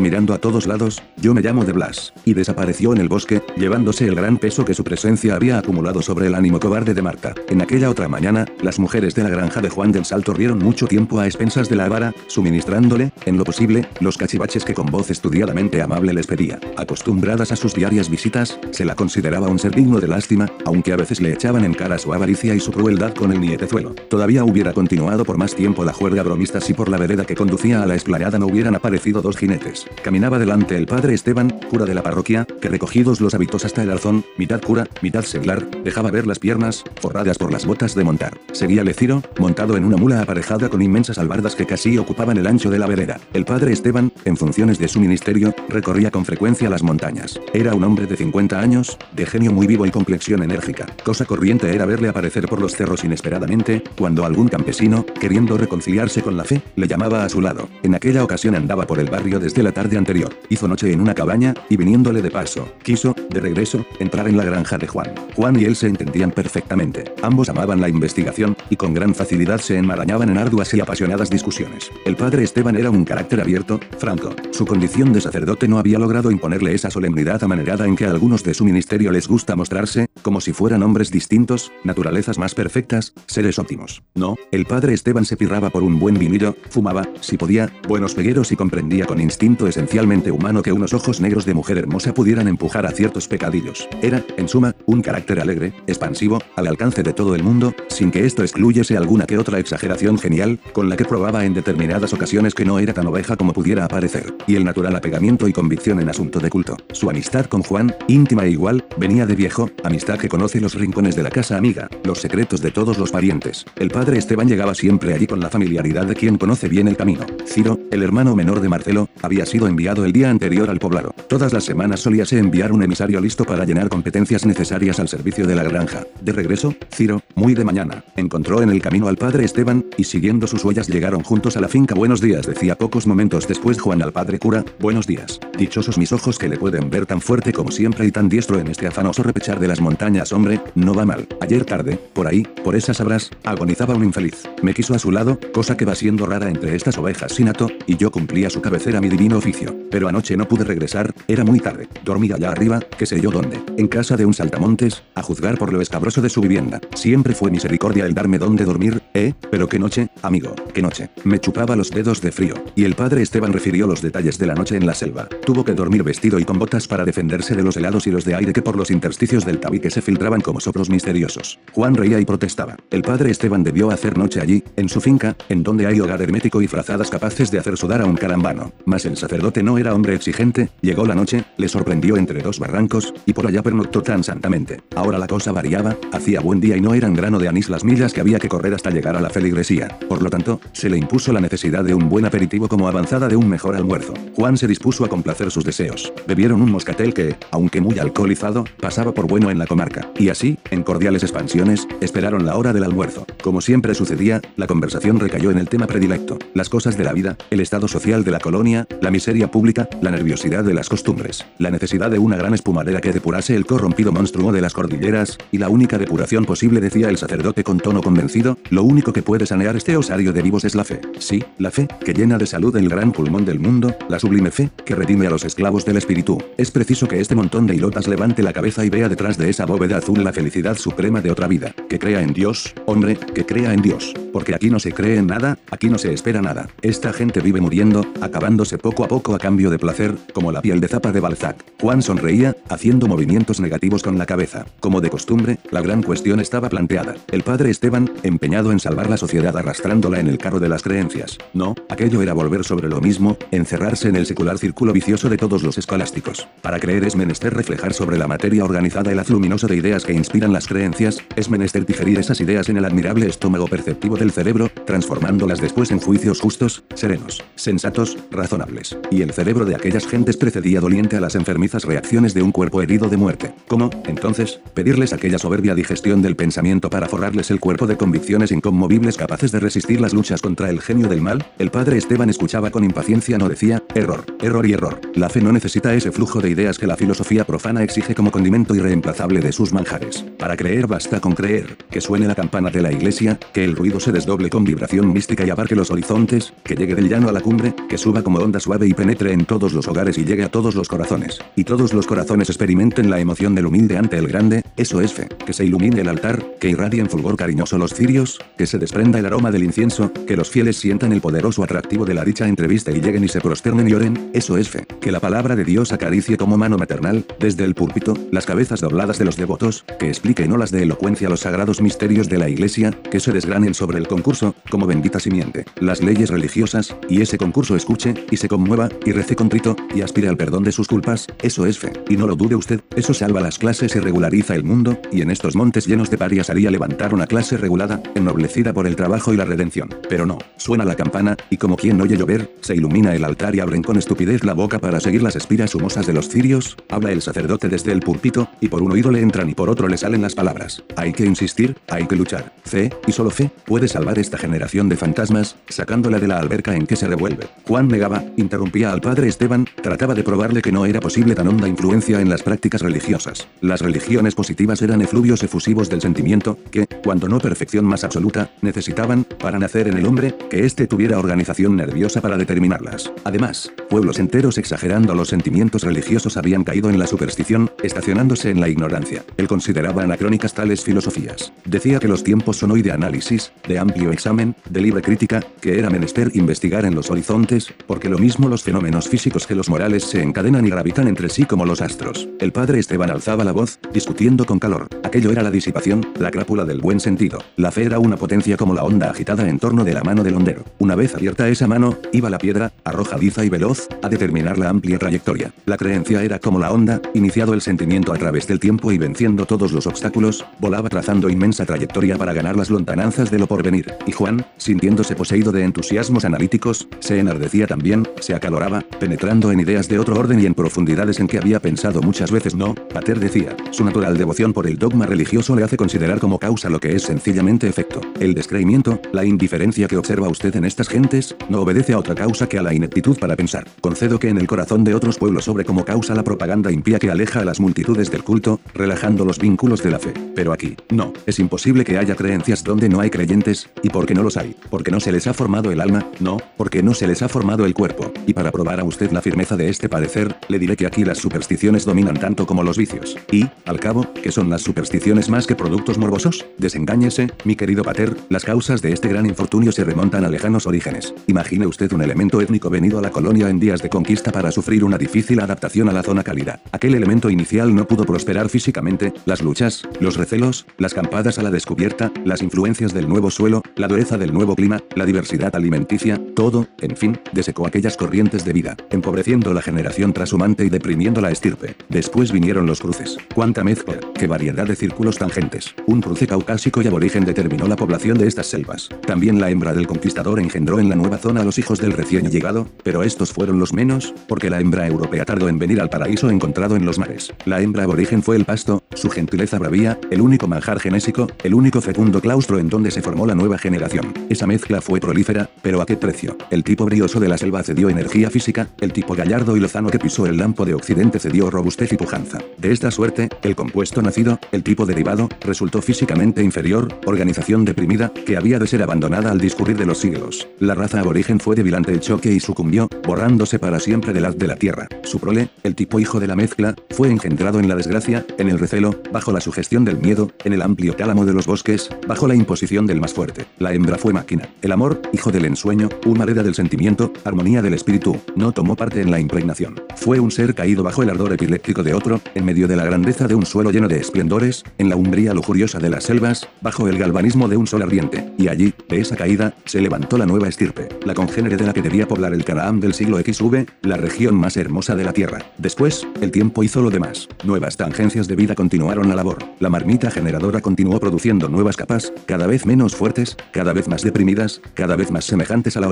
mirando 0.00 0.34
a 0.34 0.38
todos 0.38 0.66
lados. 0.66 1.00
Yo 1.16 1.32
me 1.32 1.40
llamo 1.40 1.64
de 1.64 1.72
Blas. 1.72 2.12
Y 2.24 2.34
desapareció 2.34 2.92
en 2.92 2.98
el 2.98 3.08
bosque, 3.08 3.42
llevándose 3.56 4.08
el 4.08 4.16
gran 4.16 4.38
peso 4.38 4.64
que 4.64 4.74
su 4.74 4.82
presencia 4.82 5.36
había 5.36 5.58
acumulado 5.58 6.02
sobre 6.02 6.26
el 6.26 6.34
ánimo 6.34 6.58
cobarde 6.58 6.94
de 6.94 7.02
Marta. 7.02 7.34
En 7.48 7.62
aquella 7.62 7.90
otra 7.90 8.08
mañana, 8.08 8.44
las 8.60 8.80
mujeres 8.80 9.14
de 9.14 9.22
la 9.22 9.30
granja 9.30 9.60
de 9.60 9.70
Juan 9.70 9.92
del 9.92 10.04
Salto 10.04 10.34
rieron 10.34 10.58
mucho 10.58 10.88
tiempo 10.88 11.20
a 11.20 11.26
expensas 11.26 11.68
de 11.68 11.76
la 11.76 11.84
avara, 11.84 12.12
suministrándole, 12.26 13.12
en 13.24 13.36
lo 13.36 13.44
posible, 13.44 13.83
los 14.00 14.18
cachivaches 14.18 14.64
que 14.64 14.74
con 14.74 14.86
voz 14.86 15.10
estudiadamente 15.10 15.82
amable 15.82 16.12
les 16.12 16.26
pedía. 16.26 16.58
Acostumbradas 16.76 17.52
a 17.52 17.56
sus 17.56 17.74
diarias 17.74 18.08
visitas, 18.08 18.58
se 18.70 18.84
la 18.84 18.94
consideraba 18.94 19.48
un 19.48 19.58
ser 19.58 19.74
digno 19.74 20.00
de 20.00 20.08
lástima, 20.08 20.50
aunque 20.64 20.92
a 20.92 20.96
veces 20.96 21.20
le 21.20 21.32
echaban 21.32 21.64
en 21.64 21.74
cara 21.74 21.98
su 21.98 22.12
avaricia 22.12 22.54
y 22.54 22.60
su 22.60 22.72
crueldad 22.72 23.14
con 23.14 23.32
el 23.32 23.40
nietezuelo. 23.40 23.94
Todavía 24.08 24.44
hubiera 24.44 24.72
continuado 24.72 25.24
por 25.24 25.38
más 25.38 25.54
tiempo 25.54 25.84
la 25.84 25.92
juerga 25.92 26.22
bromista 26.22 26.60
si 26.60 26.74
por 26.74 26.88
la 26.88 26.98
vereda 26.98 27.24
que 27.24 27.34
conducía 27.34 27.82
a 27.82 27.86
la 27.86 27.94
esplayada 27.94 28.38
no 28.38 28.46
hubieran 28.46 28.74
aparecido 28.74 29.22
dos 29.22 29.36
jinetes. 29.36 29.86
Caminaba 30.02 30.38
delante 30.38 30.76
el 30.76 30.86
padre 30.86 31.14
Esteban, 31.14 31.50
cura 31.70 31.84
de 31.84 31.94
la 31.94 32.02
parroquia, 32.02 32.46
que 32.60 32.68
recogidos 32.68 33.20
los 33.20 33.34
hábitos 33.34 33.64
hasta 33.64 33.82
el 33.82 33.90
arzón, 33.90 34.24
mitad 34.38 34.60
cura, 34.60 34.86
mitad 35.02 35.22
seglar, 35.22 35.68
dejaba 35.82 36.10
ver 36.10 36.26
las 36.26 36.38
piernas, 36.38 36.84
forradas 37.00 37.38
por 37.38 37.52
las 37.52 37.66
botas 37.66 37.94
de 37.94 38.04
montar. 38.04 38.38
Seguía 38.52 38.84
Leciro, 38.84 39.22
montado 39.38 39.76
en 39.76 39.84
una 39.84 39.96
mula 39.96 40.22
aparejada 40.22 40.68
con 40.68 40.82
inmensas 40.82 41.18
albardas 41.18 41.54
que 41.54 41.66
casi 41.66 41.98
ocupaban 41.98 42.38
el 42.38 42.46
ancho 42.46 42.70
de 42.70 42.78
la 42.78 42.86
vereda. 42.86 43.20
El 43.32 43.44
padre 43.44 43.72
Esteban, 43.74 44.12
en 44.24 44.36
funciones 44.36 44.78
de 44.78 44.88
su 44.88 45.00
ministerio, 45.00 45.54
recorría 45.68 46.10
con 46.10 46.24
frecuencia 46.24 46.70
las 46.70 46.82
montañas. 46.82 47.38
Era 47.52 47.74
un 47.74 47.84
hombre 47.84 48.06
de 48.06 48.16
50 48.16 48.58
años, 48.58 48.96
de 49.12 49.26
genio 49.26 49.52
muy 49.52 49.66
vivo 49.66 49.84
y 49.84 49.90
complexión 49.90 50.42
enérgica. 50.42 50.86
Cosa 51.04 51.26
corriente 51.26 51.74
era 51.74 51.84
verle 51.84 52.08
aparecer 52.08 52.46
por 52.46 52.60
los 52.60 52.74
cerros 52.74 53.04
inesperadamente, 53.04 53.82
cuando 53.98 54.24
algún 54.24 54.48
campesino, 54.48 55.04
queriendo 55.04 55.58
reconciliarse 55.58 56.22
con 56.22 56.36
la 56.36 56.44
fe, 56.44 56.62
le 56.76 56.88
llamaba 56.88 57.24
a 57.24 57.28
su 57.28 57.40
lado. 57.40 57.68
En 57.82 57.94
aquella 57.94 58.24
ocasión 58.24 58.54
andaba 58.54 58.86
por 58.86 58.98
el 58.98 59.10
barrio 59.10 59.40
desde 59.40 59.62
la 59.62 59.72
tarde 59.72 59.98
anterior. 59.98 60.32
Hizo 60.48 60.68
noche 60.68 60.92
en 60.92 61.00
una 61.00 61.14
cabaña, 61.14 61.52
y 61.68 61.76
viniéndole 61.76 62.22
de 62.22 62.30
paso, 62.30 62.68
quiso, 62.82 63.14
de 63.28 63.40
regreso, 63.40 63.84
entrar 63.98 64.28
en 64.28 64.36
la 64.36 64.44
granja 64.44 64.78
de 64.78 64.86
Juan. 64.86 65.12
Juan 65.34 65.60
y 65.60 65.64
él 65.64 65.76
se 65.76 65.88
entendían 65.88 66.30
perfectamente. 66.30 67.12
Ambos 67.22 67.48
amaban 67.48 67.80
la 67.80 67.88
investigación, 67.88 68.56
y 68.70 68.76
con 68.76 68.94
gran 68.94 69.14
facilidad 69.14 69.60
se 69.60 69.76
enmarañaban 69.76 70.30
en 70.30 70.38
arduas 70.38 70.72
y 70.74 70.80
apasionadas 70.80 71.28
discusiones. 71.28 71.90
El 72.06 72.14
padre 72.16 72.44
Esteban 72.44 72.76
era 72.76 72.90
un 72.90 73.04
carácter 73.04 73.40
abierto, 73.40 73.63
franco. 73.98 74.34
Su 74.52 74.66
condición 74.66 75.12
de 75.12 75.20
sacerdote 75.20 75.68
no 75.68 75.78
había 75.78 75.98
logrado 75.98 76.30
imponerle 76.30 76.74
esa 76.74 76.90
solemnidad 76.90 77.42
amanerada 77.42 77.86
en 77.86 77.96
que 77.96 78.06
a 78.06 78.10
algunos 78.10 78.44
de 78.44 78.54
su 78.54 78.64
ministerio 78.64 79.10
les 79.10 79.28
gusta 79.28 79.56
mostrarse, 79.56 80.08
como 80.22 80.40
si 80.40 80.52
fueran 80.52 80.82
hombres 80.82 81.10
distintos, 81.10 81.72
naturalezas 81.82 82.38
más 82.38 82.54
perfectas, 82.54 83.14
seres 83.26 83.58
óptimos. 83.58 84.02
No, 84.14 84.36
el 84.52 84.66
padre 84.66 84.94
Esteban 84.94 85.24
se 85.24 85.36
pirraba 85.36 85.70
por 85.70 85.82
un 85.82 85.98
buen 85.98 86.18
vinillo, 86.18 86.56
fumaba, 86.70 87.08
si 87.20 87.36
podía, 87.36 87.72
buenos 87.88 88.14
pegueros 88.14 88.52
y 88.52 88.56
comprendía 88.56 89.06
con 89.06 89.20
instinto 89.20 89.66
esencialmente 89.66 90.30
humano 90.30 90.62
que 90.62 90.72
unos 90.72 90.94
ojos 90.94 91.20
negros 91.20 91.44
de 91.46 91.54
mujer 91.54 91.78
hermosa 91.78 92.14
pudieran 92.14 92.48
empujar 92.48 92.86
a 92.86 92.92
ciertos 92.92 93.28
pecadillos. 93.28 93.88
Era, 94.02 94.24
en 94.36 94.48
suma, 94.48 94.74
un 94.86 95.02
carácter 95.02 95.40
alegre, 95.40 95.72
expansivo, 95.86 96.38
al 96.56 96.66
alcance 96.66 97.02
de 97.02 97.12
todo 97.12 97.34
el 97.34 97.42
mundo, 97.42 97.74
sin 97.88 98.10
que 98.10 98.26
esto 98.26 98.42
excluyese 98.42 98.96
alguna 98.96 99.26
que 99.26 99.38
otra 99.38 99.58
exageración 99.58 100.18
genial, 100.18 100.60
con 100.72 100.88
la 100.88 100.96
que 100.96 101.04
probaba 101.04 101.44
en 101.44 101.54
determinadas 101.54 102.12
ocasiones 102.12 102.54
que 102.54 102.64
no 102.64 102.78
era 102.78 102.92
tan 102.92 103.06
oveja 103.06 103.36
como 103.36 103.53
pudiera 103.54 103.86
aparecer, 103.86 104.34
y 104.46 104.56
el 104.56 104.64
natural 104.64 104.94
apegamiento 104.94 105.48
y 105.48 105.54
convicción 105.54 105.98
en 106.00 106.10
asunto 106.10 106.40
de 106.40 106.50
culto. 106.50 106.76
Su 106.92 107.08
amistad 107.08 107.46
con 107.46 107.62
Juan, 107.62 107.94
íntima 108.06 108.44
e 108.44 108.50
igual, 108.50 108.84
venía 108.98 109.24
de 109.24 109.34
viejo, 109.34 109.70
amistad 109.82 110.18
que 110.18 110.28
conoce 110.28 110.60
los 110.60 110.74
rincones 110.74 111.16
de 111.16 111.22
la 111.22 111.30
casa 111.30 111.56
amiga, 111.56 111.88
los 112.04 112.18
secretos 112.18 112.60
de 112.60 112.70
todos 112.70 112.98
los 112.98 113.10
parientes. 113.10 113.64
El 113.76 113.88
padre 113.88 114.18
Esteban 114.18 114.48
llegaba 114.48 114.74
siempre 114.74 115.14
allí 115.14 115.26
con 115.26 115.40
la 115.40 115.48
familiaridad 115.48 116.04
de 116.04 116.14
quien 116.14 116.36
conoce 116.36 116.68
bien 116.68 116.88
el 116.88 116.98
camino. 116.98 117.24
Ciro, 117.46 117.78
el 117.94 118.02
hermano 118.02 118.34
menor 118.34 118.60
de 118.60 118.68
Marcelo, 118.68 119.08
había 119.22 119.46
sido 119.46 119.68
enviado 119.68 120.04
el 120.04 120.12
día 120.12 120.28
anterior 120.28 120.68
al 120.68 120.80
poblado. 120.80 121.14
Todas 121.28 121.52
las 121.52 121.64
semanas 121.64 122.00
solíase 122.00 122.38
enviar 122.38 122.72
un 122.72 122.82
emisario 122.82 123.20
listo 123.20 123.44
para 123.44 123.64
llenar 123.64 123.88
competencias 123.88 124.44
necesarias 124.44 124.98
al 124.98 125.08
servicio 125.08 125.46
de 125.46 125.54
la 125.54 125.62
granja. 125.62 126.04
De 126.20 126.32
regreso, 126.32 126.74
Ciro, 126.92 127.22
muy 127.36 127.54
de 127.54 127.64
mañana, 127.64 128.04
encontró 128.16 128.62
en 128.62 128.70
el 128.70 128.82
camino 128.82 129.08
al 129.08 129.16
padre 129.16 129.44
Esteban, 129.44 129.84
y 129.96 130.04
siguiendo 130.04 130.46
sus 130.46 130.64
huellas 130.64 130.88
llegaron 130.88 131.22
juntos 131.22 131.56
a 131.56 131.60
la 131.60 131.68
finca. 131.68 131.94
Buenos 131.94 132.20
días, 132.20 132.46
decía 132.46 132.76
pocos 132.76 133.06
momentos 133.06 133.46
después 133.46 133.80
Juan 133.80 134.02
al 134.02 134.12
padre 134.12 134.38
cura, 134.38 134.64
buenos 134.80 135.06
días. 135.06 135.40
Dichosos 135.56 135.96
mis 135.96 136.12
ojos 136.12 136.38
que 136.38 136.48
le 136.48 136.58
pueden 136.58 136.90
ver 136.90 137.06
tan 137.06 137.20
fuerte 137.20 137.52
como 137.52 137.70
siempre 137.70 138.06
y 138.06 138.10
tan 138.10 138.28
diestro 138.28 138.58
en 138.58 138.68
este 138.68 138.88
afanoso 138.88 139.22
repechar 139.22 139.60
de 139.60 139.68
las 139.68 139.80
montañas, 139.80 140.32
hombre, 140.32 140.60
no 140.74 140.94
va 140.94 141.06
mal. 141.06 141.28
Ayer 141.40 141.64
tarde, 141.64 141.98
por 142.12 142.26
ahí, 142.26 142.42
por 142.64 142.74
esas 142.74 143.00
abras, 143.00 143.30
agonizaba 143.44 143.94
un 143.94 144.04
infeliz. 144.04 144.42
Me 144.62 144.74
quiso 144.74 144.94
a 144.94 144.98
su 144.98 145.12
lado, 145.12 145.38
cosa 145.52 145.76
que 145.76 145.84
va 145.84 145.94
siendo 145.94 146.26
rara 146.26 146.48
entre 146.48 146.74
estas 146.74 146.98
ovejas 146.98 147.32
sin 147.32 147.48
hato, 147.48 147.68
y 147.86 147.96
yo 147.96 148.10
cumplía 148.10 148.50
su 148.50 148.60
cabecera 148.60 149.00
mi 149.00 149.08
divino 149.08 149.38
oficio. 149.38 149.74
Pero 149.90 150.08
anoche 150.08 150.36
no 150.36 150.48
pude 150.48 150.64
regresar, 150.64 151.14
era 151.28 151.44
muy 151.44 151.60
tarde. 151.60 151.88
Dormí 152.04 152.30
allá 152.32 152.50
arriba, 152.50 152.80
que 152.80 153.06
sé 153.06 153.20
yo 153.20 153.30
dónde. 153.30 153.60
En 153.76 153.88
casa 153.88 154.16
de 154.16 154.26
un 154.26 154.34
saltamontes, 154.34 155.02
a 155.14 155.22
juzgar 155.22 155.58
por 155.58 155.72
lo 155.72 155.80
escabroso 155.80 156.22
de 156.22 156.30
su 156.30 156.40
vivienda. 156.40 156.80
Siempre 156.94 157.34
fue 157.34 157.50
misericordia 157.50 158.06
el 158.06 158.14
darme 158.14 158.38
dónde 158.38 158.64
dormir, 158.64 159.02
¿eh? 159.14 159.34
Pero 159.50 159.68
qué 159.68 159.78
noche, 159.78 160.08
amigo, 160.22 160.54
qué 160.72 160.82
noche. 160.82 161.10
Me 161.24 161.38
chupaba 161.38 161.76
los 161.76 161.90
dedos 161.90 162.20
de 162.20 162.32
frío. 162.32 162.54
Y 162.74 162.84
el 162.84 162.94
padre 162.94 163.22
Esteban 163.22 163.52
refirió 163.52 163.86
los 163.86 164.02
detalles 164.02 164.38
de 164.38 164.46
la 164.46 164.54
noche 164.54 164.76
en 164.76 164.86
la 164.86 164.94
selva. 164.94 165.28
Tuvo 165.44 165.64
que 165.64 165.72
dormir 165.72 166.02
vestido 166.02 166.38
y 166.38 166.44
con 166.44 166.58
botas 166.58 166.88
para 166.88 167.04
defenderse 167.04 167.54
de 167.54 167.62
los 167.62 167.76
helados 167.76 168.06
y 168.06 168.10
los 168.10 168.24
de 168.24 168.34
aire 168.34 168.52
que 168.52 168.62
por 168.62 168.76
los 168.76 168.90
intersticios 168.90 169.44
del 169.44 169.60
tabique 169.60 169.90
se 169.90 170.02
filtraban 170.02 170.40
como 170.40 170.60
soplos 170.60 170.90
misteriosos. 170.90 171.58
Juan 171.72 171.94
reía 171.94 172.20
y 172.20 172.24
protestaba. 172.24 172.76
El 172.90 173.02
padre 173.02 173.30
Esteban 173.30 173.62
debió 173.62 173.90
hacer 173.90 174.18
noche 174.18 174.40
allí, 174.40 174.62
en 174.76 174.88
su 174.88 175.00
finca, 175.00 175.36
en 175.48 175.62
donde 175.62 175.86
hay 175.86 176.00
hogar 176.00 176.22
hermético 176.22 176.62
y 176.62 176.66
frazadas 176.66 177.10
capaces 177.10 177.50
de 177.50 177.58
hacer 177.58 177.73
sudar 177.76 178.02
a 178.02 178.06
un 178.06 178.16
carambano. 178.16 178.72
Mas 178.84 179.04
el 179.06 179.16
sacerdote 179.16 179.62
no 179.62 179.78
era 179.78 179.94
hombre 179.94 180.14
exigente, 180.14 180.70
llegó 180.80 181.06
la 181.06 181.14
noche, 181.14 181.44
le 181.56 181.68
sorprendió 181.68 182.16
entre 182.16 182.42
dos 182.42 182.58
barrancos, 182.58 183.12
y 183.26 183.32
por 183.32 183.46
allá 183.46 183.62
pernoctó 183.62 184.02
tan 184.02 184.24
santamente. 184.24 184.82
Ahora 184.94 185.18
la 185.18 185.26
cosa 185.26 185.52
variaba, 185.52 185.96
hacía 186.12 186.40
buen 186.40 186.60
día 186.60 186.76
y 186.76 186.80
no 186.80 186.94
eran 186.94 187.14
grano 187.14 187.38
de 187.38 187.48
anís 187.48 187.68
las 187.68 187.84
millas 187.84 188.12
que 188.12 188.20
había 188.20 188.38
que 188.38 188.48
correr 188.48 188.74
hasta 188.74 188.90
llegar 188.90 189.16
a 189.16 189.20
la 189.20 189.30
feligresía. 189.30 189.98
Por 190.08 190.22
lo 190.22 190.30
tanto, 190.30 190.60
se 190.72 190.88
le 190.88 190.98
impuso 190.98 191.32
la 191.32 191.40
necesidad 191.40 191.84
de 191.84 191.94
un 191.94 192.08
buen 192.08 192.24
aperitivo 192.24 192.68
como 192.68 192.88
avanzada 192.88 193.28
de 193.28 193.36
un 193.36 193.48
mejor 193.48 193.76
almuerzo. 193.76 194.14
Juan 194.34 194.56
se 194.56 194.66
dispuso 194.66 195.04
a 195.04 195.08
complacer 195.08 195.50
sus 195.50 195.64
deseos. 195.64 196.12
Bebieron 196.26 196.62
un 196.62 196.70
moscatel 196.70 197.14
que, 197.14 197.36
aunque 197.50 197.80
muy 197.80 197.98
alcoholizado, 197.98 198.64
pasaba 198.80 199.12
por 199.12 199.26
bueno 199.26 199.50
en 199.50 199.58
la 199.58 199.66
comarca. 199.66 200.10
Y 200.18 200.28
así, 200.28 200.58
en 200.70 200.82
cordiales 200.82 201.22
expansiones, 201.22 201.86
esperaron 202.00 202.44
la 202.46 202.56
hora 202.56 202.72
del 202.72 202.84
almuerzo. 202.84 203.26
Como 203.42 203.60
siempre 203.60 203.94
sucedía, 203.94 204.40
la 204.56 204.66
conversación 204.66 205.18
recayó 205.20 205.50
en 205.50 205.58
el 205.58 205.68
tema 205.68 205.86
predilecto. 205.86 206.38
Las 206.54 206.68
cosas 206.68 206.96
de 206.96 207.04
la 207.04 207.12
vida, 207.12 207.36
el 207.50 207.60
estado 207.64 207.88
social 207.88 208.22
de 208.22 208.30
la 208.30 208.38
colonia, 208.38 208.86
la 209.00 209.10
miseria 209.10 209.50
pública, 209.50 209.88
la 210.00 210.12
nerviosidad 210.12 210.62
de 210.62 210.74
las 210.74 210.88
costumbres, 210.88 211.44
la 211.58 211.72
necesidad 211.72 212.10
de 212.10 212.20
una 212.20 212.36
gran 212.36 212.54
espumadera 212.54 213.00
que 213.00 213.12
depurase 213.12 213.56
el 213.56 213.66
corrompido 213.66 214.12
monstruo 214.12 214.52
de 214.52 214.60
las 214.60 214.72
cordilleras, 214.72 215.38
y 215.50 215.58
la 215.58 215.68
única 215.68 215.98
depuración 215.98 216.44
posible 216.44 216.80
decía 216.80 217.08
el 217.08 217.18
sacerdote 217.18 217.64
con 217.64 217.80
tono 217.80 218.02
convencido, 218.02 218.58
lo 218.70 218.84
único 218.84 219.12
que 219.12 219.22
puede 219.22 219.46
sanear 219.46 219.74
este 219.74 219.96
osario 219.96 220.32
de 220.32 220.42
vivos 220.42 220.64
es 220.64 220.76
la 220.76 220.84
fe. 220.84 221.00
Sí, 221.18 221.42
la 221.58 221.72
fe, 221.72 221.88
que 222.04 222.14
llena 222.14 222.38
de 222.38 222.46
salud 222.46 222.76
el 222.76 222.88
gran 222.88 223.10
pulmón 223.10 223.44
del 223.44 223.58
mundo, 223.58 223.96
la 224.08 224.20
sublime 224.20 224.50
fe, 224.50 224.70
que 224.84 224.94
redime 224.94 225.26
a 225.26 225.30
los 225.30 225.44
esclavos 225.44 225.84
del 225.84 225.96
espíritu. 225.96 226.38
Es 226.58 226.70
preciso 226.70 227.08
que 227.08 227.20
este 227.20 227.34
montón 227.34 227.66
de 227.66 227.74
ilotas 227.74 228.06
levante 228.06 228.42
la 228.42 228.52
cabeza 228.52 228.84
y 228.84 228.90
vea 228.90 229.08
detrás 229.08 229.38
de 229.38 229.48
esa 229.48 229.64
bóveda 229.64 229.96
azul 229.96 230.22
la 230.22 230.32
felicidad 230.32 230.76
suprema 230.76 231.20
de 231.20 231.30
otra 231.30 231.48
vida. 231.48 231.74
Que 231.88 231.98
crea 231.98 232.20
en 232.20 232.32
Dios, 232.32 232.74
hombre, 232.86 233.16
que 233.16 233.46
crea 233.46 233.72
en 233.72 233.82
Dios. 233.82 234.14
Porque 234.32 234.54
aquí 234.54 234.68
no 234.68 234.78
se 234.78 234.92
cree 234.92 235.16
en 235.16 235.26
nada, 235.26 235.58
aquí 235.70 235.88
no 235.88 235.98
se 235.98 236.12
espera 236.12 236.42
nada. 236.42 236.68
Esta 236.82 237.12
gente 237.12 237.40
vive 237.44 237.60
muriendo, 237.60 238.04
acabándose 238.20 238.78
poco 238.78 239.04
a 239.04 239.08
poco 239.08 239.34
a 239.34 239.38
cambio 239.38 239.70
de 239.70 239.78
placer, 239.78 240.16
como 240.32 240.50
la 240.50 240.62
piel 240.62 240.80
de 240.80 240.88
zapa 240.88 241.12
de 241.12 241.20
Balzac. 241.20 241.64
Juan 241.80 242.02
sonreía, 242.02 242.56
haciendo 242.68 243.06
movimientos 243.06 243.60
negativos 243.60 244.02
con 244.02 244.18
la 244.18 244.26
cabeza. 244.26 244.66
Como 244.80 245.00
de 245.00 245.10
costumbre, 245.10 245.58
la 245.70 245.80
gran 245.80 246.02
cuestión 246.02 246.40
estaba 246.40 246.68
planteada. 246.68 247.14
El 247.30 247.42
padre 247.42 247.70
Esteban, 247.70 248.10
empeñado 248.22 248.72
en 248.72 248.80
salvar 248.80 249.08
la 249.08 249.16
sociedad 249.16 249.56
arrastrándola 249.56 250.18
en 250.18 250.26
el 250.26 250.38
carro 250.38 250.58
de 250.58 250.68
las 250.68 250.82
creencias. 250.82 251.38
No, 251.52 251.74
aquello 251.88 252.22
era 252.22 252.32
volver 252.32 252.64
sobre 252.64 252.88
lo 252.88 253.00
mismo, 253.00 253.36
encerrarse 253.50 254.08
en 254.08 254.16
el 254.16 254.26
secular 254.26 254.58
círculo 254.58 254.92
vicioso 254.92 255.28
de 255.28 255.36
todos 255.36 255.62
los 255.62 255.78
escolásticos. 255.78 256.48
Para 256.62 256.80
creer 256.80 257.04
es 257.04 257.14
menester 257.14 257.54
reflejar 257.54 257.92
sobre 257.92 258.18
la 258.18 258.26
materia 258.26 258.64
organizada 258.64 259.12
el 259.12 259.18
haz 259.18 259.30
luminoso 259.30 259.66
de 259.66 259.76
ideas 259.76 260.04
que 260.04 260.14
inspiran 260.14 260.52
las 260.52 260.66
creencias, 260.66 261.18
es 261.36 261.50
menester 261.50 261.84
digerir 261.84 262.18
esas 262.18 262.40
ideas 262.40 262.68
en 262.68 262.78
el 262.78 262.84
admirable 262.84 263.26
estómago 263.26 263.66
perceptivo 263.66 264.16
del 264.16 264.32
cerebro, 264.32 264.70
transformándolas 264.86 265.60
después 265.60 265.90
en 265.90 266.00
juicios 266.00 266.40
justos, 266.40 266.84
serenos, 266.94 267.33
sensatos, 267.56 268.16
razonables. 268.30 268.96
Y 269.10 269.22
el 269.22 269.32
cerebro 269.32 269.64
de 269.64 269.74
aquellas 269.74 270.06
gentes 270.06 270.36
precedía 270.36 270.80
doliente 270.80 271.16
a 271.16 271.20
las 271.20 271.34
enfermizas 271.34 271.84
reacciones 271.84 272.34
de 272.34 272.42
un 272.42 272.52
cuerpo 272.52 272.82
herido 272.82 273.08
de 273.08 273.16
muerte. 273.16 273.54
¿Cómo, 273.68 273.90
entonces, 274.06 274.60
pedirles 274.74 275.12
aquella 275.12 275.38
soberbia 275.38 275.74
digestión 275.74 276.22
del 276.22 276.36
pensamiento 276.36 276.90
para 276.90 277.08
forrarles 277.08 277.50
el 277.50 277.60
cuerpo 277.60 277.86
de 277.86 277.96
convicciones 277.96 278.52
inconmovibles 278.52 279.16
capaces 279.16 279.52
de 279.52 279.60
resistir 279.60 280.00
las 280.00 280.12
luchas 280.12 280.42
contra 280.42 280.70
el 280.70 280.80
genio 280.80 281.08
del 281.08 281.20
mal? 281.20 281.46
El 281.58 281.70
padre 281.70 281.98
Esteban 281.98 282.30
escuchaba 282.30 282.70
con 282.70 282.84
impaciencia, 282.84 283.38
no 283.38 283.48
decía, 283.48 283.82
error, 283.94 284.24
error 284.40 284.66
y 284.66 284.72
error. 284.72 285.00
La 285.14 285.28
fe 285.28 285.40
no 285.40 285.52
necesita 285.52 285.94
ese 285.94 286.12
flujo 286.12 286.40
de 286.40 286.50
ideas 286.50 286.78
que 286.78 286.86
la 286.86 286.96
filosofía 286.96 287.44
profana 287.44 287.82
exige 287.82 288.14
como 288.14 288.30
condimento 288.30 288.74
irreemplazable 288.74 289.40
de 289.40 289.52
sus 289.52 289.72
manjares. 289.72 290.24
Para 290.38 290.56
creer 290.56 290.86
basta 290.86 291.20
con 291.20 291.34
creer, 291.34 291.76
que 291.90 292.00
suene 292.00 292.26
la 292.26 292.34
campana 292.34 292.70
de 292.70 292.82
la 292.82 292.92
iglesia, 292.92 293.38
que 293.52 293.64
el 293.64 293.76
ruido 293.76 294.00
se 294.00 294.12
desdoble 294.12 294.50
con 294.50 294.64
vibración 294.64 295.12
mística 295.12 295.44
y 295.44 295.50
abarque 295.50 295.74
los 295.74 295.90
horizontes, 295.90 296.52
que 296.64 296.76
llegue 296.76 296.94
del 296.94 297.08
llano 297.08 297.23
a 297.28 297.32
la 297.32 297.40
cumbre, 297.40 297.74
que 297.88 297.98
suba 297.98 298.22
como 298.22 298.38
onda 298.38 298.60
suave 298.60 298.86
y 298.86 298.94
penetre 298.94 299.32
en 299.32 299.44
todos 299.44 299.72
los 299.72 299.88
hogares 299.88 300.18
y 300.18 300.24
llegue 300.24 300.44
a 300.44 300.50
todos 300.50 300.74
los 300.74 300.88
corazones. 300.88 301.38
Y 301.56 301.64
todos 301.64 301.92
los 301.92 302.06
corazones 302.06 302.48
experimenten 302.48 303.10
la 303.10 303.20
emoción 303.20 303.54
del 303.54 303.66
humilde 303.66 303.96
ante 303.96 304.18
el 304.18 304.28
grande, 304.28 304.62
eso 304.76 305.00
es 305.00 305.12
fe. 305.12 305.28
Que 305.44 305.52
se 305.52 305.64
ilumine 305.64 306.00
el 306.00 306.08
altar, 306.08 306.44
que 306.60 306.68
irradien 306.68 307.08
fulgor 307.08 307.36
cariñoso 307.36 307.78
los 307.78 307.94
cirios, 307.94 308.38
que 308.56 308.66
se 308.66 308.78
desprenda 308.78 309.18
el 309.18 309.26
aroma 309.26 309.50
del 309.50 309.64
incienso, 309.64 310.12
que 310.26 310.36
los 310.36 310.50
fieles 310.50 310.76
sientan 310.76 311.12
el 311.12 311.20
poderoso 311.20 311.62
atractivo 311.62 312.04
de 312.04 312.14
la 312.14 312.24
dicha 312.24 312.48
entrevista 312.48 312.90
y 312.90 313.00
lleguen 313.00 313.24
y 313.24 313.28
se 313.28 313.40
prosternen 313.40 313.88
y 313.88 313.94
oren, 313.94 314.30
eso 314.32 314.56
es 314.56 314.68
fe. 314.68 314.86
Que 315.00 315.12
la 315.12 315.20
palabra 315.20 315.56
de 315.56 315.64
Dios 315.64 315.92
acaricie 315.92 316.36
como 316.36 316.56
mano 316.56 316.78
maternal, 316.78 317.24
desde 317.38 317.64
el 317.64 317.74
púlpito, 317.74 318.14
las 318.30 318.46
cabezas 318.46 318.80
dobladas 318.80 319.18
de 319.18 319.24
los 319.24 319.36
devotos, 319.36 319.84
que 319.98 320.08
explique 320.08 320.46
no 320.48 320.56
las 320.56 320.70
de 320.70 320.82
elocuencia 320.82 321.28
los 321.28 321.40
sagrados 321.40 321.80
misterios 321.80 322.28
de 322.28 322.38
la 322.38 322.48
iglesia, 322.48 322.90
que 323.10 323.20
se 323.20 323.32
desgranen 323.32 323.74
sobre 323.74 323.98
el 323.98 324.08
concurso, 324.08 324.54
como 324.70 324.86
bendita 324.86 325.20
simiente, 325.20 325.64
las 325.80 326.02
leyes 326.02 326.30
religiosas, 326.30 326.96
y 327.08 327.13
ese 327.22 327.38
concurso 327.38 327.76
escuche, 327.76 328.14
y 328.30 328.36
se 328.36 328.48
conmueva, 328.48 328.88
y 329.04 329.12
rece 329.12 329.36
contrito, 329.36 329.76
y 329.94 330.00
aspire 330.00 330.28
al 330.28 330.36
perdón 330.36 330.64
de 330.64 330.72
sus 330.72 330.88
culpas, 330.88 331.26
eso 331.42 331.66
es 331.66 331.78
fe. 331.78 331.92
Y 332.08 332.16
no 332.16 332.26
lo 332.26 332.36
dude 332.36 332.56
usted, 332.56 332.80
eso 332.96 333.14
salva 333.14 333.40
las 333.40 333.58
clases 333.58 333.94
y 333.96 334.00
regulariza 334.00 334.54
el 334.54 334.64
mundo, 334.64 334.98
y 335.12 335.22
en 335.22 335.30
estos 335.30 335.56
montes 335.56 335.86
llenos 335.86 336.10
de 336.10 336.18
parias 336.18 336.50
haría 336.50 336.70
levantar 336.70 337.14
una 337.14 337.26
clase 337.26 337.56
regulada, 337.56 338.02
ennoblecida 338.14 338.72
por 338.72 338.86
el 338.86 338.96
trabajo 338.96 339.32
y 339.32 339.36
la 339.36 339.44
redención. 339.44 339.88
Pero 340.08 340.26
no, 340.26 340.38
suena 340.56 340.84
la 340.84 340.96
campana, 340.96 341.36
y 341.50 341.56
como 341.56 341.76
quien 341.76 342.00
oye 342.00 342.16
llover, 342.16 342.54
se 342.60 342.74
ilumina 342.74 343.14
el 343.14 343.24
altar 343.24 343.54
y 343.54 343.60
abren 343.60 343.82
con 343.82 343.96
estupidez 343.96 344.44
la 344.44 344.54
boca 344.54 344.78
para 344.78 345.00
seguir 345.00 345.22
las 345.22 345.36
espiras 345.36 345.74
humosas 345.74 346.06
de 346.06 346.12
los 346.12 346.28
cirios, 346.28 346.76
habla 346.88 347.12
el 347.12 347.22
sacerdote 347.22 347.68
desde 347.68 347.92
el 347.92 348.00
púlpito, 348.00 348.48
y 348.60 348.68
por 348.68 348.82
un 348.82 348.92
oído 348.92 349.10
le 349.10 349.20
entran 349.20 349.48
y 349.48 349.54
por 349.54 349.70
otro 349.70 349.88
le 349.88 349.96
salen 349.96 350.22
las 350.22 350.34
palabras. 350.34 350.82
Hay 350.96 351.12
que 351.12 351.24
insistir, 351.24 351.76
hay 351.88 352.06
que 352.06 352.16
luchar. 352.16 352.52
Fe, 352.64 352.90
y 353.06 353.12
solo 353.12 353.30
fe, 353.30 353.50
puede 353.64 353.88
salvar 353.88 354.18
esta 354.18 354.38
generación 354.38 354.88
de 354.88 354.96
fantasmas, 354.96 355.56
sacándola 355.68 356.18
de 356.18 356.28
la 356.28 356.38
alberca 356.38 356.74
en 356.74 356.86
que 356.86 356.96
se 356.96 357.03
revuelve. 357.06 357.48
Juan 357.66 357.88
negaba, 357.88 358.24
interrumpía 358.36 358.92
al 358.92 359.00
padre 359.00 359.28
Esteban, 359.28 359.66
trataba 359.82 360.14
de 360.14 360.22
probarle 360.22 360.62
que 360.62 360.72
no 360.72 360.86
era 360.86 361.00
posible 361.00 361.34
tan 361.34 361.48
honda 361.48 361.68
influencia 361.68 362.20
en 362.20 362.28
las 362.28 362.42
prácticas 362.42 362.82
religiosas. 362.82 363.48
Las 363.60 363.80
religiones 363.80 364.34
positivas 364.34 364.82
eran 364.82 365.02
efluvios 365.02 365.42
efusivos 365.42 365.88
del 365.88 366.00
sentimiento, 366.00 366.58
que, 366.70 366.86
cuando 366.86 367.28
no 367.28 367.38
perfección 367.38 367.84
más 367.84 368.04
absoluta, 368.04 368.50
necesitaban, 368.62 369.24
para 369.24 369.58
nacer 369.58 369.88
en 369.88 369.98
el 369.98 370.06
hombre, 370.06 370.34
que 370.50 370.64
éste 370.64 370.86
tuviera 370.86 371.18
organización 371.18 371.76
nerviosa 371.76 372.20
para 372.20 372.36
determinarlas. 372.36 373.12
Además, 373.24 373.72
pueblos 373.88 374.18
enteros 374.18 374.58
exagerando 374.58 375.14
los 375.14 375.28
sentimientos 375.28 375.82
religiosos 375.82 376.36
habían 376.36 376.64
caído 376.64 376.90
en 376.90 376.98
la 376.98 377.06
superstición, 377.06 377.70
estacionándose 377.82 378.50
en 378.50 378.60
la 378.60 378.68
ignorancia. 378.68 379.24
Él 379.36 379.48
consideraba 379.48 380.02
anacrónicas 380.02 380.54
tales 380.54 380.82
filosofías. 380.82 381.52
Decía 381.64 381.98
que 381.98 382.08
los 382.08 382.24
tiempos 382.24 382.56
son 382.56 382.70
hoy 382.70 382.82
de 382.82 382.92
análisis, 382.92 383.52
de 383.66 383.78
amplio 383.78 384.12
examen, 384.12 384.54
de 384.68 384.80
libre 384.80 385.02
crítica, 385.02 385.42
que 385.60 385.78
era 385.78 385.90
menester 385.90 386.30
investigar 386.34 386.84
en 386.84 386.93
los 386.94 387.10
horizontes, 387.10 387.72
porque 387.86 388.08
lo 388.08 388.18
mismo 388.18 388.48
los 388.48 388.62
fenómenos 388.62 389.08
físicos 389.08 389.46
que 389.46 389.54
los 389.54 389.68
morales 389.68 390.04
se 390.04 390.22
encadenan 390.22 390.66
y 390.66 390.70
gravitan 390.70 391.08
entre 391.08 391.28
sí 391.28 391.44
como 391.44 391.66
los 391.66 391.80
astros. 391.80 392.28
El 392.40 392.52
padre 392.52 392.78
Esteban 392.78 393.10
alzaba 393.10 393.44
la 393.44 393.52
voz, 393.52 393.78
discutiendo 393.92 394.44
con 394.46 394.58
calor. 394.58 394.88
Aquello 395.02 395.30
era 395.30 395.42
la 395.42 395.50
disipación, 395.50 396.06
la 396.18 396.30
crápula 396.30 396.64
del 396.64 396.80
buen 396.80 397.00
sentido. 397.00 397.38
La 397.56 397.70
fe 397.70 397.84
era 397.84 397.98
una 397.98 398.16
potencia 398.16 398.56
como 398.56 398.74
la 398.74 398.84
onda 398.84 399.10
agitada 399.10 399.48
en 399.48 399.58
torno 399.58 399.84
de 399.84 399.94
la 399.94 400.02
mano 400.02 400.24
del 400.24 400.34
hondero. 400.34 400.64
Una 400.78 400.94
vez 400.94 401.14
abierta 401.14 401.48
esa 401.48 401.66
mano, 401.66 401.98
iba 402.12 402.30
la 402.30 402.38
piedra, 402.38 402.72
arrojadiza 402.84 403.44
y 403.44 403.48
veloz, 403.48 403.88
a 404.02 404.08
determinar 404.08 404.58
la 404.58 404.68
amplia 404.68 404.98
trayectoria. 404.98 405.52
La 405.66 405.76
creencia 405.76 406.22
era 406.22 406.38
como 406.38 406.58
la 406.58 406.72
onda, 406.72 407.00
iniciado 407.14 407.54
el 407.54 407.60
sentimiento 407.60 408.12
a 408.12 408.18
través 408.18 408.46
del 408.46 408.60
tiempo 408.60 408.92
y 408.92 408.98
venciendo 408.98 409.46
todos 409.46 409.72
los 409.72 409.86
obstáculos, 409.86 410.44
volaba 410.60 410.88
trazando 410.88 411.28
inmensa 411.28 411.64
trayectoria 411.66 412.16
para 412.16 412.32
ganar 412.32 412.56
las 412.56 412.70
lontananzas 412.70 413.30
de 413.30 413.38
lo 413.38 413.46
porvenir. 413.46 413.94
Y 414.06 414.12
Juan, 414.12 414.46
sintiéndose 414.56 415.16
poseído 415.16 415.52
de 415.52 415.64
entusiasmos 415.64 416.24
analíticos, 416.24 416.83
se 417.00 417.18
enardecía 417.18 417.66
también, 417.66 418.08
se 418.20 418.34
acaloraba, 418.34 418.82
penetrando 419.00 419.52
en 419.52 419.60
ideas 419.60 419.88
de 419.88 419.98
otro 419.98 420.18
orden 420.18 420.40
y 420.40 420.46
en 420.46 420.54
profundidades 420.54 421.20
en 421.20 421.26
que 421.26 421.38
había 421.38 421.60
pensado 421.60 422.00
muchas 422.02 422.30
veces 422.30 422.54
no, 422.54 422.74
Pater 422.74 423.20
decía, 423.20 423.56
su 423.70 423.84
natural 423.84 424.16
devoción 424.16 424.52
por 424.52 424.66
el 424.66 424.78
dogma 424.78 425.06
religioso 425.06 425.56
le 425.56 425.64
hace 425.64 425.76
considerar 425.76 426.20
como 426.20 426.38
causa 426.38 426.70
lo 426.70 426.80
que 426.80 426.94
es 426.94 427.02
sencillamente 427.02 427.68
efecto. 427.68 428.00
El 428.20 428.34
descreimiento, 428.34 429.00
la 429.12 429.24
indiferencia 429.24 429.88
que 429.88 429.96
observa 429.96 430.28
usted 430.28 430.54
en 430.56 430.64
estas 430.64 430.88
gentes, 430.88 431.36
no 431.48 431.60
obedece 431.60 431.92
a 431.92 431.98
otra 431.98 432.14
causa 432.14 432.48
que 432.48 432.58
a 432.58 432.62
la 432.62 432.74
ineptitud 432.74 433.18
para 433.18 433.36
pensar. 433.36 433.66
Concedo 433.80 434.18
que 434.18 434.28
en 434.28 434.38
el 434.38 434.46
corazón 434.46 434.84
de 434.84 434.94
otros 434.94 435.18
pueblos 435.18 435.44
sobre 435.44 435.64
como 435.64 435.84
causa 435.84 436.14
la 436.14 436.24
propaganda 436.24 436.72
impía 436.72 436.98
que 436.98 437.10
aleja 437.10 437.40
a 437.40 437.44
las 437.44 437.60
multitudes 437.60 438.10
del 438.10 438.24
culto, 438.24 438.60
relajando 438.74 439.24
los 439.24 439.38
vínculos 439.38 439.82
de 439.82 439.90
la 439.90 439.98
fe. 439.98 440.12
Pero 440.34 440.52
aquí, 440.52 440.76
no, 440.90 441.12
es 441.26 441.38
imposible 441.38 441.84
que 441.84 441.98
haya 441.98 442.14
creencias 442.14 442.64
donde 442.64 442.88
no 442.88 443.00
hay 443.00 443.10
creyentes, 443.10 443.68
y 443.82 443.90
porque 443.90 444.14
no 444.14 444.22
los 444.22 444.36
hay, 444.36 444.56
porque 444.70 444.90
no 444.90 445.00
se 445.00 445.12
les 445.12 445.26
ha 445.26 445.34
formado 445.34 445.70
el 445.70 445.80
alma, 445.80 446.06
no, 446.20 446.38
porque 446.56 446.73
no 446.82 446.94
se 446.94 447.06
les 447.06 447.22
ha 447.22 447.28
formado 447.28 447.64
el 447.66 447.74
cuerpo. 447.74 448.12
Y 448.26 448.34
para 448.34 448.52
probar 448.52 448.80
a 448.80 448.84
usted 448.84 449.10
la 449.12 449.22
firmeza 449.22 449.56
de 449.56 449.68
este 449.68 449.88
parecer, 449.88 450.36
le 450.48 450.58
diré 450.58 450.76
que 450.76 450.86
aquí 450.86 451.04
las 451.04 451.18
supersticiones 451.18 451.84
dominan 451.84 452.18
tanto 452.18 452.46
como 452.46 452.62
los 452.62 452.78
vicios. 452.78 453.16
Y, 453.30 453.46
al 453.64 453.80
cabo, 453.80 454.06
¿qué 454.22 454.32
son 454.32 454.50
las 454.50 454.62
supersticiones 454.62 455.28
más 455.28 455.46
que 455.46 455.56
productos 455.56 455.98
morbosos? 455.98 456.46
Desengáñese, 456.58 457.28
mi 457.44 457.56
querido 457.56 457.82
pater, 457.82 458.16
las 458.28 458.44
causas 458.44 458.82
de 458.82 458.92
este 458.92 459.08
gran 459.08 459.26
infortunio 459.26 459.72
se 459.72 459.84
remontan 459.84 460.24
a 460.24 460.28
lejanos 460.28 460.66
orígenes. 460.66 461.14
Imagine 461.26 461.66
usted 461.66 461.92
un 461.92 462.02
elemento 462.02 462.40
étnico 462.40 462.70
venido 462.70 462.98
a 462.98 463.02
la 463.02 463.10
colonia 463.10 463.48
en 463.48 463.60
días 463.60 463.82
de 463.82 463.90
conquista 463.90 464.32
para 464.32 464.50
sufrir 464.50 464.84
una 464.84 464.98
difícil 464.98 465.40
adaptación 465.40 465.88
a 465.88 465.92
la 465.92 466.02
zona 466.02 466.22
cálida. 466.22 466.60
Aquel 466.72 466.94
elemento 466.94 467.30
inicial 467.30 467.74
no 467.74 467.86
pudo 467.86 468.04
prosperar 468.04 468.48
físicamente, 468.48 469.12
las 469.24 469.42
luchas, 469.42 469.82
los 470.00 470.16
recelos, 470.16 470.66
las 470.78 470.94
campadas 470.94 471.38
a 471.38 471.42
la 471.42 471.50
descubierta, 471.50 472.12
las 472.24 472.42
influencias 472.42 472.94
del 472.94 473.08
nuevo 473.08 473.30
suelo, 473.30 473.62
la 473.76 473.88
dureza 473.88 474.18
del 474.18 474.32
nuevo 474.32 474.54
clima, 474.54 474.80
la 474.94 475.06
diversidad 475.06 475.54
alimenticia, 475.54 476.20
todo, 476.34 476.53
en 476.80 476.96
fin, 476.96 477.18
desecó 477.32 477.66
aquellas 477.66 477.96
corrientes 477.96 478.44
de 478.44 478.52
vida, 478.52 478.76
empobreciendo 478.90 479.52
la 479.52 479.62
generación 479.62 480.12
trashumante 480.12 480.64
y 480.64 480.70
deprimiendo 480.70 481.20
la 481.20 481.30
estirpe. 481.30 481.76
Después 481.88 482.32
vinieron 482.32 482.66
los 482.66 482.80
cruces. 482.80 483.16
Cuánta 483.34 483.64
mezcla, 483.64 483.98
qué 484.14 484.26
variedad 484.26 484.66
de 484.66 484.76
círculos 484.76 485.18
tangentes. 485.18 485.74
Un 485.86 486.00
cruce 486.00 486.26
caucásico 486.26 486.82
y 486.82 486.86
aborigen 486.86 487.24
determinó 487.24 487.66
la 487.66 487.76
población 487.76 488.18
de 488.18 488.26
estas 488.26 488.46
selvas. 488.46 488.88
También 489.06 489.40
la 489.40 489.50
hembra 489.50 489.72
del 489.72 489.86
conquistador 489.86 490.40
engendró 490.40 490.78
en 490.78 490.88
la 490.88 490.96
nueva 490.96 491.18
zona 491.18 491.40
a 491.40 491.44
los 491.44 491.58
hijos 491.58 491.80
del 491.80 491.92
recién 491.92 492.30
llegado, 492.30 492.68
pero 492.82 493.02
estos 493.02 493.32
fueron 493.32 493.58
los 493.58 493.72
menos, 493.72 494.14
porque 494.28 494.50
la 494.50 494.60
hembra 494.60 494.86
europea 494.86 495.24
tardó 495.24 495.48
en 495.48 495.58
venir 495.58 495.80
al 495.80 495.90
paraíso 495.90 496.30
encontrado 496.30 496.76
en 496.76 496.84
los 496.84 496.98
mares. 496.98 497.32
La 497.44 497.60
hembra 497.60 497.84
aborigen 497.84 498.22
fue 498.22 498.36
el 498.36 498.44
pasto, 498.44 498.82
su 498.94 499.10
gentileza 499.10 499.58
bravía, 499.58 499.98
el 500.10 500.20
único 500.20 500.46
manjar 500.46 500.80
genésico, 500.80 501.26
el 501.42 501.54
único 501.54 501.80
fecundo 501.80 502.20
claustro 502.20 502.58
en 502.58 502.68
donde 502.68 502.90
se 502.90 503.02
formó 503.02 503.26
la 503.26 503.34
nueva 503.34 503.58
generación. 503.58 504.12
Esa 504.28 504.46
mezcla 504.46 504.80
fue 504.80 505.00
prolífera, 505.00 505.50
pero 505.62 505.80
¿a 505.80 505.86
qué 505.86 505.96
precio? 505.96 506.36
El 506.50 506.64
tipo 506.64 506.84
brioso 506.84 507.20
de 507.20 507.28
la 507.28 507.38
selva 507.38 507.62
cedió 507.62 507.88
energía 507.88 508.30
física, 508.30 508.68
el 508.80 508.92
tipo 508.92 509.14
gallardo 509.14 509.56
y 509.56 509.60
lozano 509.60 509.90
que 509.90 509.98
pisó 509.98 510.26
el 510.26 510.36
lampo 510.36 510.64
de 510.64 510.74
occidente 510.74 511.18
cedió 511.18 511.50
robustez 511.50 511.92
y 511.92 511.96
pujanza. 511.96 512.38
De 512.58 512.72
esta 512.72 512.90
suerte, 512.90 513.28
el 513.42 513.56
compuesto 513.56 514.02
nacido, 514.02 514.38
el 514.52 514.62
tipo 514.62 514.86
derivado, 514.86 515.28
resultó 515.40 515.82
físicamente 515.82 516.42
inferior, 516.42 516.88
organización 517.06 517.64
deprimida, 517.64 518.12
que 518.26 518.36
había 518.36 518.58
de 518.58 518.66
ser 518.66 518.82
abandonada 518.82 519.30
al 519.30 519.40
discurrir 519.40 519.76
de 519.76 519.86
los 519.86 519.98
siglos. 519.98 520.48
La 520.60 520.74
raza 520.74 521.00
aborigen 521.00 521.40
fue 521.40 521.56
débil 521.56 521.74
ante 521.74 521.92
el 521.92 522.00
choque 522.00 522.32
y 522.32 522.40
sucumbió, 522.40 522.88
borrándose 523.06 523.58
para 523.58 523.80
siempre 523.80 524.12
del 524.12 524.26
haz 524.26 524.36
de 524.38 524.46
la 524.46 524.56
tierra. 524.56 524.88
Su 525.02 525.18
prole, 525.18 525.48
el 525.62 525.74
tipo 525.74 526.00
hijo 526.00 526.20
de 526.20 526.26
la 526.26 526.36
mezcla, 526.36 526.74
fue 526.90 527.10
engendrado 527.10 527.58
en 527.58 527.68
la 527.68 527.76
desgracia, 527.76 528.24
en 528.38 528.48
el 528.48 528.58
recelo, 528.58 529.00
bajo 529.12 529.32
la 529.32 529.40
sugestión 529.40 529.84
del 529.84 529.98
miedo, 529.98 530.30
en 530.44 530.52
el 530.52 530.62
amplio 530.62 530.94
tálamo 530.94 531.24
de 531.24 531.32
los 531.32 531.46
bosques, 531.46 531.90
bajo 532.06 532.28
la 532.28 532.34
imposición 532.34 532.86
del 532.86 533.00
más 533.00 533.12
fuerte. 533.12 533.46
La 533.58 533.72
hembra 533.72 533.98
fue 533.98 534.12
máquina. 534.12 534.48
El 534.62 534.72
amor, 534.72 535.00
hijo 535.12 535.30
del 535.30 535.44
ensueño, 535.44 535.88
una 536.06 536.26
del 536.42 536.54
sentimiento, 536.54 537.12
armonía 537.24 537.62
del 537.62 537.74
espíritu, 537.74 538.18
no 538.36 538.52
tomó 538.52 538.76
parte 538.76 539.00
en 539.00 539.10
la 539.10 539.20
impregnación. 539.20 539.80
Fue 539.96 540.20
un 540.20 540.30
ser 540.30 540.54
caído 540.54 540.82
bajo 540.82 541.02
el 541.02 541.10
ardor 541.10 541.32
epiléptico 541.32 541.82
de 541.82 541.94
otro, 541.94 542.20
en 542.34 542.44
medio 542.44 542.66
de 542.68 542.76
la 542.76 542.84
grandeza 542.84 543.28
de 543.28 543.34
un 543.34 543.46
suelo 543.46 543.70
lleno 543.70 543.88
de 543.88 543.98
esplendores, 543.98 544.64
en 544.78 544.88
la 544.88 544.96
umbría 544.96 545.34
lujuriosa 545.34 545.78
de 545.78 545.90
las 545.90 546.04
selvas, 546.04 546.48
bajo 546.60 546.88
el 546.88 546.98
galvanismo 546.98 547.48
de 547.48 547.56
un 547.56 547.66
sol 547.66 547.82
ardiente. 547.82 548.32
Y 548.38 548.48
allí, 548.48 548.74
de 548.88 549.00
esa 549.00 549.16
caída, 549.16 549.54
se 549.64 549.80
levantó 549.80 550.18
la 550.18 550.26
nueva 550.26 550.48
estirpe, 550.48 550.88
la 551.04 551.14
congénere 551.14 551.56
de 551.56 551.66
la 551.66 551.72
que 551.72 551.82
debía 551.82 552.08
poblar 552.08 552.34
el 552.34 552.44
Canaán 552.44 552.80
del 552.80 552.94
siglo 552.94 553.18
XV, 553.18 553.66
la 553.82 553.96
región 553.96 554.34
más 554.34 554.56
hermosa 554.56 554.96
de 554.96 555.04
la 555.04 555.12
Tierra. 555.12 555.38
Después, 555.58 556.06
el 556.20 556.30
tiempo 556.30 556.62
hizo 556.62 556.82
lo 556.82 556.90
demás. 556.90 557.28
Nuevas 557.44 557.76
tangencias 557.76 558.28
de 558.28 558.36
vida 558.36 558.54
continuaron 558.54 559.08
la 559.08 559.14
labor. 559.14 559.38
La 559.60 559.70
marmita 559.70 560.10
generadora 560.10 560.60
continuó 560.60 560.98
produciendo 561.00 561.48
nuevas 561.48 561.76
capas, 561.76 562.12
cada 562.26 562.46
vez 562.46 562.66
menos 562.66 562.96
fuertes, 562.96 563.36
cada 563.52 563.72
vez 563.72 563.88
más 563.88 564.02
deprimidas, 564.02 564.60
cada 564.74 564.96
vez 564.96 565.10
más 565.10 565.24
semejantes 565.24 565.76
a 565.76 565.80
la 565.80 565.88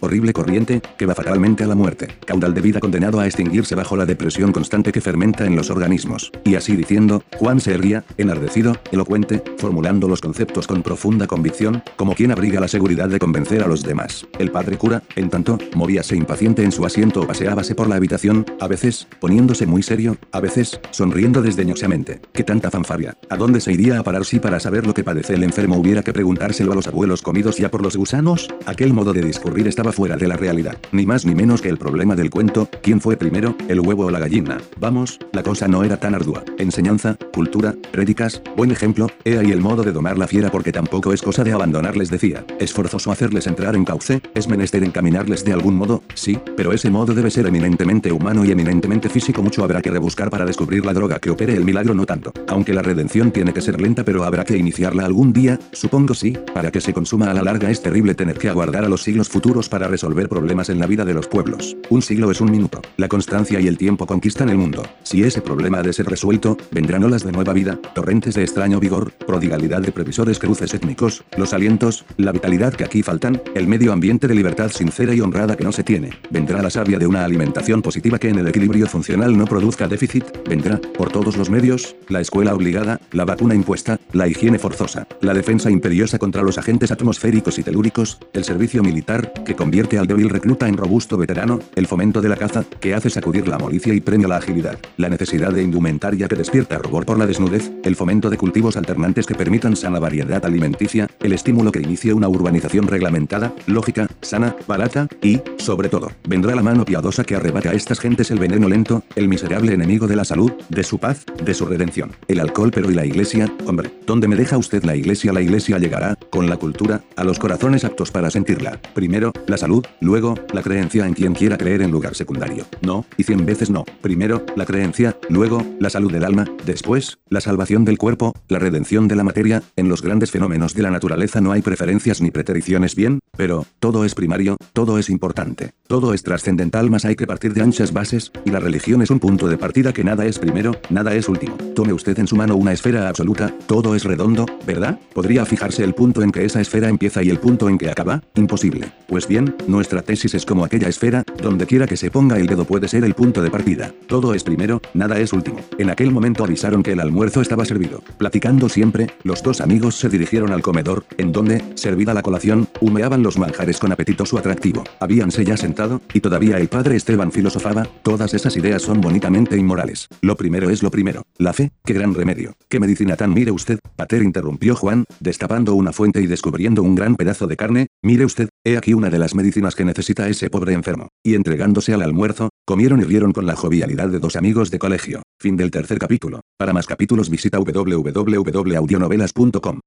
Horrible 0.00 0.32
corriente, 0.32 0.80
que 0.96 1.06
va 1.06 1.14
fatalmente 1.14 1.64
a 1.64 1.66
la 1.66 1.74
muerte. 1.74 2.08
Caudal 2.24 2.54
de 2.54 2.60
vida 2.60 2.80
condenado 2.80 3.20
a 3.20 3.26
extinguirse 3.26 3.74
bajo 3.74 3.96
la 3.96 4.06
depresión 4.06 4.52
constante 4.52 4.92
que 4.92 5.00
fermenta 5.00 5.44
en 5.44 5.56
los 5.56 5.70
organismos. 5.70 6.32
Y 6.44 6.54
así 6.54 6.76
diciendo, 6.76 7.22
Juan 7.36 7.60
se 7.60 7.74
erguía, 7.74 8.04
enardecido, 8.16 8.76
elocuente, 8.92 9.42
formulando 9.58 10.08
los 10.08 10.20
conceptos 10.20 10.66
con 10.66 10.82
profunda 10.82 11.26
convicción, 11.26 11.82
como 11.96 12.14
quien 12.14 12.32
abriga 12.32 12.60
la 12.60 12.68
seguridad 12.68 13.08
de 13.08 13.18
convencer 13.18 13.62
a 13.62 13.66
los 13.66 13.82
demás. 13.82 14.26
El 14.38 14.50
padre 14.50 14.78
cura, 14.78 15.02
en 15.16 15.28
tanto, 15.28 15.58
movíase 15.74 16.16
impaciente 16.16 16.62
en 16.62 16.72
su 16.72 16.86
asiento 16.86 17.20
o 17.20 17.26
paseábase 17.26 17.74
por 17.74 17.88
la 17.88 17.96
habitación, 17.96 18.46
a 18.60 18.68
veces, 18.68 19.06
poniéndose 19.20 19.66
muy 19.66 19.82
serio, 19.82 20.16
a 20.32 20.40
veces, 20.40 20.80
sonriendo 20.90 21.42
desdeñosamente. 21.42 22.20
¿Qué 22.32 22.44
tanta 22.44 22.70
fanfaria? 22.70 23.18
¿A 23.28 23.36
dónde 23.36 23.60
se 23.60 23.72
iría 23.72 23.98
a 23.98 24.02
parar 24.02 24.24
si 24.24 24.40
para 24.40 24.60
saber 24.60 24.86
lo 24.86 24.94
que 24.94 25.04
padece 25.04 25.34
el 25.34 25.42
enfermo 25.42 25.76
hubiera 25.76 26.02
que 26.02 26.12
preguntárselo 26.12 26.72
a 26.72 26.74
los 26.74 26.86
abuelos 26.86 27.22
comidos 27.22 27.58
ya 27.58 27.70
por 27.70 27.82
los 27.82 27.96
gusanos? 27.96 28.48
Aquel 28.66 28.92
modo 28.92 29.12
de 29.12 29.22
discurrir 29.22 29.57
estaba 29.66 29.92
fuera 29.92 30.16
de 30.16 30.28
la 30.28 30.36
realidad. 30.36 30.78
Ni 30.92 31.06
más 31.06 31.24
ni 31.24 31.34
menos 31.34 31.60
que 31.60 31.68
el 31.68 31.78
problema 31.78 32.14
del 32.14 32.30
cuento, 32.30 32.68
¿quién 32.82 33.00
fue 33.00 33.16
primero, 33.16 33.56
el 33.68 33.80
huevo 33.80 34.06
o 34.06 34.10
la 34.10 34.18
gallina? 34.18 34.58
Vamos, 34.78 35.18
la 35.32 35.42
cosa 35.42 35.66
no 35.68 35.84
era 35.84 35.98
tan 35.98 36.14
ardua. 36.14 36.44
Enseñanza, 36.58 37.16
cultura, 37.32 37.74
prédicas, 37.90 38.42
buen 38.56 38.70
ejemplo, 38.70 39.08
he 39.24 39.38
ahí 39.38 39.50
el 39.50 39.60
modo 39.60 39.82
de 39.82 39.92
domar 39.92 40.18
la 40.18 40.28
fiera 40.28 40.50
porque 40.50 40.72
tampoco 40.72 41.12
es 41.12 41.22
cosa 41.22 41.44
de 41.44 41.52
abandonarles 41.52 42.10
decía. 42.10 42.44
Es 42.60 42.72
forzoso 42.72 43.10
hacerles 43.10 43.46
entrar 43.46 43.74
en 43.74 43.84
cauce, 43.84 44.20
es 44.34 44.48
menester 44.48 44.84
encaminarles 44.84 45.44
de 45.44 45.52
algún 45.52 45.74
modo, 45.74 46.02
sí, 46.14 46.38
pero 46.56 46.72
ese 46.72 46.90
modo 46.90 47.14
debe 47.14 47.30
ser 47.30 47.46
eminentemente 47.46 48.12
humano 48.12 48.44
y 48.44 48.52
eminentemente 48.52 49.08
físico 49.08 49.42
mucho 49.42 49.64
habrá 49.64 49.82
que 49.82 49.90
rebuscar 49.90 50.30
para 50.30 50.44
descubrir 50.44 50.84
la 50.86 50.92
droga 50.92 51.18
que 51.18 51.30
opere 51.30 51.54
el 51.54 51.64
milagro 51.64 51.94
no 51.94 52.06
tanto. 52.06 52.32
Aunque 52.48 52.74
la 52.74 52.82
redención 52.82 53.32
tiene 53.32 53.52
que 53.52 53.60
ser 53.60 53.80
lenta 53.80 54.04
pero 54.04 54.24
habrá 54.24 54.44
que 54.44 54.56
iniciarla 54.56 55.04
algún 55.04 55.32
día, 55.32 55.58
supongo 55.72 56.14
sí, 56.14 56.36
para 56.54 56.70
que 56.70 56.80
se 56.80 56.92
consuma 56.92 57.30
a 57.30 57.34
la 57.34 57.42
larga 57.42 57.70
es 57.70 57.82
terrible 57.82 58.14
tener 58.14 58.38
que 58.38 58.48
aguardar 58.48 58.84
a 58.84 58.88
los 58.88 59.02
siglos 59.02 59.28
futuros 59.28 59.47
para 59.48 59.88
resolver 59.88 60.28
problemas 60.28 60.68
en 60.68 60.78
la 60.78 60.86
vida 60.86 61.06
de 61.06 61.14
los 61.14 61.26
pueblos. 61.26 61.74
Un 61.88 62.02
siglo 62.02 62.30
es 62.30 62.42
un 62.42 62.50
minuto. 62.50 62.82
La 62.98 63.08
constancia 63.08 63.58
y 63.58 63.66
el 63.66 63.78
tiempo 63.78 64.04
conquistan 64.04 64.50
el 64.50 64.58
mundo. 64.58 64.82
Si 65.04 65.22
ese 65.22 65.40
problema 65.40 65.78
ha 65.78 65.82
de 65.82 65.94
ser 65.94 66.04
resuelto, 66.04 66.58
vendrán 66.70 67.02
olas 67.02 67.24
de 67.24 67.32
nueva 67.32 67.54
vida, 67.54 67.80
torrentes 67.94 68.34
de 68.34 68.42
extraño 68.42 68.78
vigor, 68.78 69.10
prodigalidad 69.12 69.80
de 69.80 69.90
previsores 69.90 70.38
cruces 70.38 70.74
étnicos, 70.74 71.24
los 71.38 71.54
alientos, 71.54 72.04
la 72.18 72.32
vitalidad 72.32 72.74
que 72.74 72.84
aquí 72.84 73.02
faltan, 73.02 73.40
el 73.54 73.66
medio 73.66 73.94
ambiente 73.94 74.28
de 74.28 74.34
libertad 74.34 74.70
sincera 74.70 75.14
y 75.14 75.22
honrada 75.22 75.56
que 75.56 75.64
no 75.64 75.72
se 75.72 75.82
tiene. 75.82 76.10
Vendrá 76.28 76.60
la 76.60 76.68
savia 76.68 76.98
de 76.98 77.06
una 77.06 77.24
alimentación 77.24 77.80
positiva 77.80 78.18
que 78.18 78.28
en 78.28 78.38
el 78.38 78.48
equilibrio 78.48 78.86
funcional 78.86 79.34
no 79.34 79.46
produzca 79.46 79.88
déficit, 79.88 80.26
vendrá, 80.46 80.78
por 80.98 81.10
todos 81.10 81.38
los 81.38 81.48
medios, 81.48 81.96
la 82.08 82.20
escuela 82.20 82.54
obligada, 82.54 83.00
la 83.12 83.24
vacuna 83.24 83.54
impuesta, 83.54 83.98
la 84.12 84.28
higiene 84.28 84.58
forzosa, 84.58 85.08
la 85.22 85.32
defensa 85.32 85.70
imperiosa 85.70 86.18
contra 86.18 86.42
los 86.42 86.58
agentes 86.58 86.92
atmosféricos 86.92 87.58
y 87.58 87.62
telúricos, 87.62 88.18
el 88.34 88.44
servicio 88.44 88.82
militar, 88.82 89.32
que 89.44 89.56
convierte 89.56 89.98
al 89.98 90.06
débil 90.06 90.28
recluta 90.28 90.68
en 90.68 90.76
robusto 90.76 91.16
veterano, 91.16 91.58
el 91.74 91.86
fomento 91.86 92.20
de 92.20 92.28
la 92.28 92.36
caza, 92.36 92.64
que 92.80 92.94
hace 92.94 93.10
sacudir 93.10 93.48
la 93.48 93.58
molicia 93.58 93.94
y 93.94 94.00
premia 94.00 94.28
la 94.28 94.36
agilidad, 94.36 94.78
la 94.96 95.08
necesidad 95.08 95.52
de 95.52 95.62
indumentaria 95.62 96.28
que 96.28 96.36
despierta 96.36 96.78
rubor 96.78 97.04
por 97.04 97.18
la 97.18 97.26
desnudez, 97.26 97.70
el 97.84 97.96
fomento 97.96 98.30
de 98.30 98.36
cultivos 98.36 98.76
alternantes 98.76 99.26
que 99.26 99.34
permitan 99.34 99.76
sana 99.76 99.98
variedad 99.98 100.44
alimenticia, 100.44 101.08
el 101.20 101.32
estímulo 101.32 101.72
que 101.72 101.80
inicie 101.80 102.12
una 102.12 102.28
urbanización 102.28 102.86
reglamentada, 102.86 103.52
lógica, 103.66 104.08
sana, 104.20 104.56
barata, 104.66 105.08
y, 105.22 105.40
sobre 105.58 105.88
todo, 105.88 106.10
vendrá 106.28 106.54
la 106.54 106.62
mano 106.62 106.84
piadosa 106.84 107.24
que 107.24 107.34
arrebata 107.34 107.70
a 107.70 107.74
estas 107.74 108.00
gentes 108.00 108.30
el 108.30 108.38
veneno 108.38 108.68
lento, 108.68 109.02
el 109.16 109.28
miserable 109.28 109.72
enemigo 109.72 110.06
de 110.06 110.16
la 110.16 110.24
salud, 110.24 110.52
de 110.68 110.84
su 110.84 110.98
paz, 110.98 111.24
de 111.42 111.54
su 111.54 111.66
redención. 111.66 112.12
El 112.28 112.40
alcohol 112.40 112.70
pero 112.72 112.90
y 112.90 112.94
la 112.94 113.06
iglesia, 113.06 113.52
hombre, 113.66 113.90
¿dónde 114.06 114.28
me 114.28 114.36
deja 114.36 114.58
usted 114.58 114.84
la 114.84 114.96
iglesia? 114.96 115.32
La 115.32 115.40
iglesia 115.40 115.78
llegará, 115.78 116.16
con 116.30 116.48
la 116.48 116.56
cultura, 116.56 117.02
a 117.16 117.24
los 117.24 117.38
corazones 117.38 117.84
aptos 117.84 118.10
para 118.10 118.30
sentirla. 118.30 118.80
Primero, 118.94 119.27
la 119.46 119.56
salud, 119.56 119.84
luego, 120.00 120.34
la 120.52 120.62
creencia 120.62 121.06
en 121.06 121.14
quien 121.14 121.34
quiera 121.34 121.58
creer 121.58 121.82
en 121.82 121.90
lugar 121.90 122.14
secundario. 122.14 122.66
No, 122.82 123.04
y 123.16 123.24
cien 123.24 123.44
veces 123.46 123.70
no. 123.70 123.84
Primero, 124.00 124.44
la 124.56 124.66
creencia, 124.66 125.16
luego, 125.28 125.64
la 125.80 125.90
salud 125.90 126.12
del 126.12 126.24
alma, 126.24 126.46
después, 126.64 127.18
la 127.28 127.40
salvación 127.40 127.84
del 127.84 127.98
cuerpo, 127.98 128.34
la 128.48 128.58
redención 128.58 129.08
de 129.08 129.16
la 129.16 129.24
materia, 129.24 129.62
en 129.76 129.88
los 129.88 130.02
grandes 130.02 130.30
fenómenos 130.30 130.74
de 130.74 130.82
la 130.82 130.90
naturaleza 130.90 131.40
no 131.40 131.52
hay 131.52 131.62
preferencias 131.62 132.20
ni 132.20 132.30
pretericiones 132.30 132.94
bien, 132.94 133.20
pero, 133.36 133.66
todo 133.78 134.04
es 134.04 134.14
primario, 134.14 134.56
todo 134.72 134.98
es 134.98 135.10
importante, 135.10 135.72
todo 135.86 136.14
es 136.14 136.22
trascendental 136.22 136.90
más 136.90 137.04
hay 137.04 137.16
que 137.16 137.26
partir 137.26 137.54
de 137.54 137.62
anchas 137.62 137.92
bases, 137.92 138.32
y 138.44 138.50
la 138.50 138.60
religión 138.60 139.02
es 139.02 139.10
un 139.10 139.20
punto 139.20 139.48
de 139.48 139.58
partida 139.58 139.92
que 139.92 140.04
nada 140.04 140.26
es 140.26 140.38
primero, 140.38 140.72
nada 140.90 141.14
es 141.14 141.28
último. 141.28 141.56
Tome 141.74 141.92
usted 141.92 142.18
en 142.18 142.26
su 142.26 142.36
mano 142.36 142.56
una 142.56 142.72
esfera 142.72 143.08
absoluta, 143.08 143.54
todo 143.66 143.94
es 143.94 144.04
redondo, 144.04 144.46
¿verdad? 144.66 144.98
¿Podría 145.14 145.44
fijarse 145.44 145.84
el 145.84 145.94
punto 145.94 146.22
en 146.22 146.32
que 146.32 146.44
esa 146.44 146.60
esfera 146.60 146.88
empieza 146.88 147.22
y 147.22 147.30
el 147.30 147.38
punto 147.38 147.68
en 147.68 147.78
que 147.78 147.90
acaba? 147.90 148.22
Imposible. 148.34 148.92
Bien, 149.26 149.56
nuestra 149.66 150.02
tesis 150.02 150.34
es 150.34 150.44
como 150.44 150.64
aquella 150.64 150.88
esfera, 150.88 151.24
donde 151.42 151.66
quiera 151.66 151.86
que 151.86 151.96
se 151.96 152.10
ponga 152.10 152.38
el 152.38 152.46
dedo 152.46 152.64
puede 152.64 152.88
ser 152.88 153.04
el 153.04 153.14
punto 153.14 153.42
de 153.42 153.50
partida. 153.50 153.92
Todo 154.06 154.34
es 154.34 154.44
primero, 154.44 154.80
nada 154.94 155.18
es 155.18 155.32
último. 155.32 155.60
En 155.78 155.90
aquel 155.90 156.10
momento 156.10 156.44
avisaron 156.44 156.82
que 156.82 156.92
el 156.92 157.00
almuerzo 157.00 157.40
estaba 157.40 157.64
servido. 157.64 158.02
Platicando 158.18 158.68
siempre, 158.68 159.08
los 159.24 159.42
dos 159.42 159.60
amigos 159.60 159.96
se 159.96 160.08
dirigieron 160.08 160.52
al 160.52 160.62
comedor, 160.62 161.04
en 161.16 161.32
donde, 161.32 161.64
servida 161.74 162.14
la 162.14 162.22
colación, 162.22 162.68
humeaban 162.80 163.22
los 163.22 163.38
manjares 163.38 163.78
con 163.78 163.92
apetitoso 163.92 164.38
atractivo. 164.38 164.84
Habíanse 165.00 165.44
ya 165.44 165.56
sentado, 165.56 166.00
y 166.12 166.20
todavía 166.20 166.58
el 166.58 166.68
padre 166.68 166.96
Esteban 166.96 167.32
filosofaba, 167.32 167.88
todas 168.02 168.34
esas 168.34 168.56
ideas 168.56 168.82
son 168.82 169.00
bonitamente 169.00 169.56
inmorales. 169.56 170.08
Lo 170.20 170.36
primero 170.36 170.70
es 170.70 170.82
lo 170.82 170.90
primero. 170.90 171.22
La 171.38 171.52
fe, 171.52 171.72
qué 171.84 171.94
gran 171.94 172.14
remedio. 172.14 172.54
Qué 172.68 172.78
medicina 172.78 173.16
tan 173.16 173.32
mire 173.32 173.50
usted, 173.50 173.78
Pater 173.96 174.22
interrumpió 174.22 174.76
Juan, 174.76 175.04
destapando 175.20 175.74
una 175.74 175.92
fuente 175.92 176.20
y 176.20 176.26
descubriendo 176.26 176.82
un 176.82 176.94
gran 176.94 177.16
pedazo 177.16 177.46
de 177.46 177.56
carne, 177.56 177.86
mire 178.02 178.24
usted, 178.24 178.48
he 178.64 178.76
aquí 178.76 178.94
una 178.94 179.10
de 179.10 179.18
las 179.18 179.34
medicinas 179.34 179.74
que 179.74 179.84
necesita 179.84 180.28
ese 180.28 180.50
pobre 180.50 180.74
enfermo. 180.74 181.08
Y 181.24 181.34
entregándose 181.34 181.94
al 181.94 182.02
almuerzo, 182.02 182.50
comieron 182.66 183.00
y 183.00 183.04
rieron 183.04 183.32
con 183.32 183.46
la 183.46 183.56
jovialidad 183.56 184.08
de 184.08 184.18
dos 184.18 184.36
amigos 184.36 184.70
de 184.70 184.78
colegio. 184.78 185.22
Fin 185.40 185.56
del 185.56 185.70
tercer 185.70 185.98
capítulo. 185.98 186.40
Para 186.58 186.72
más 186.72 186.86
capítulos 186.86 187.30
visita 187.30 187.58
www.audionovelas.com. 187.58 189.80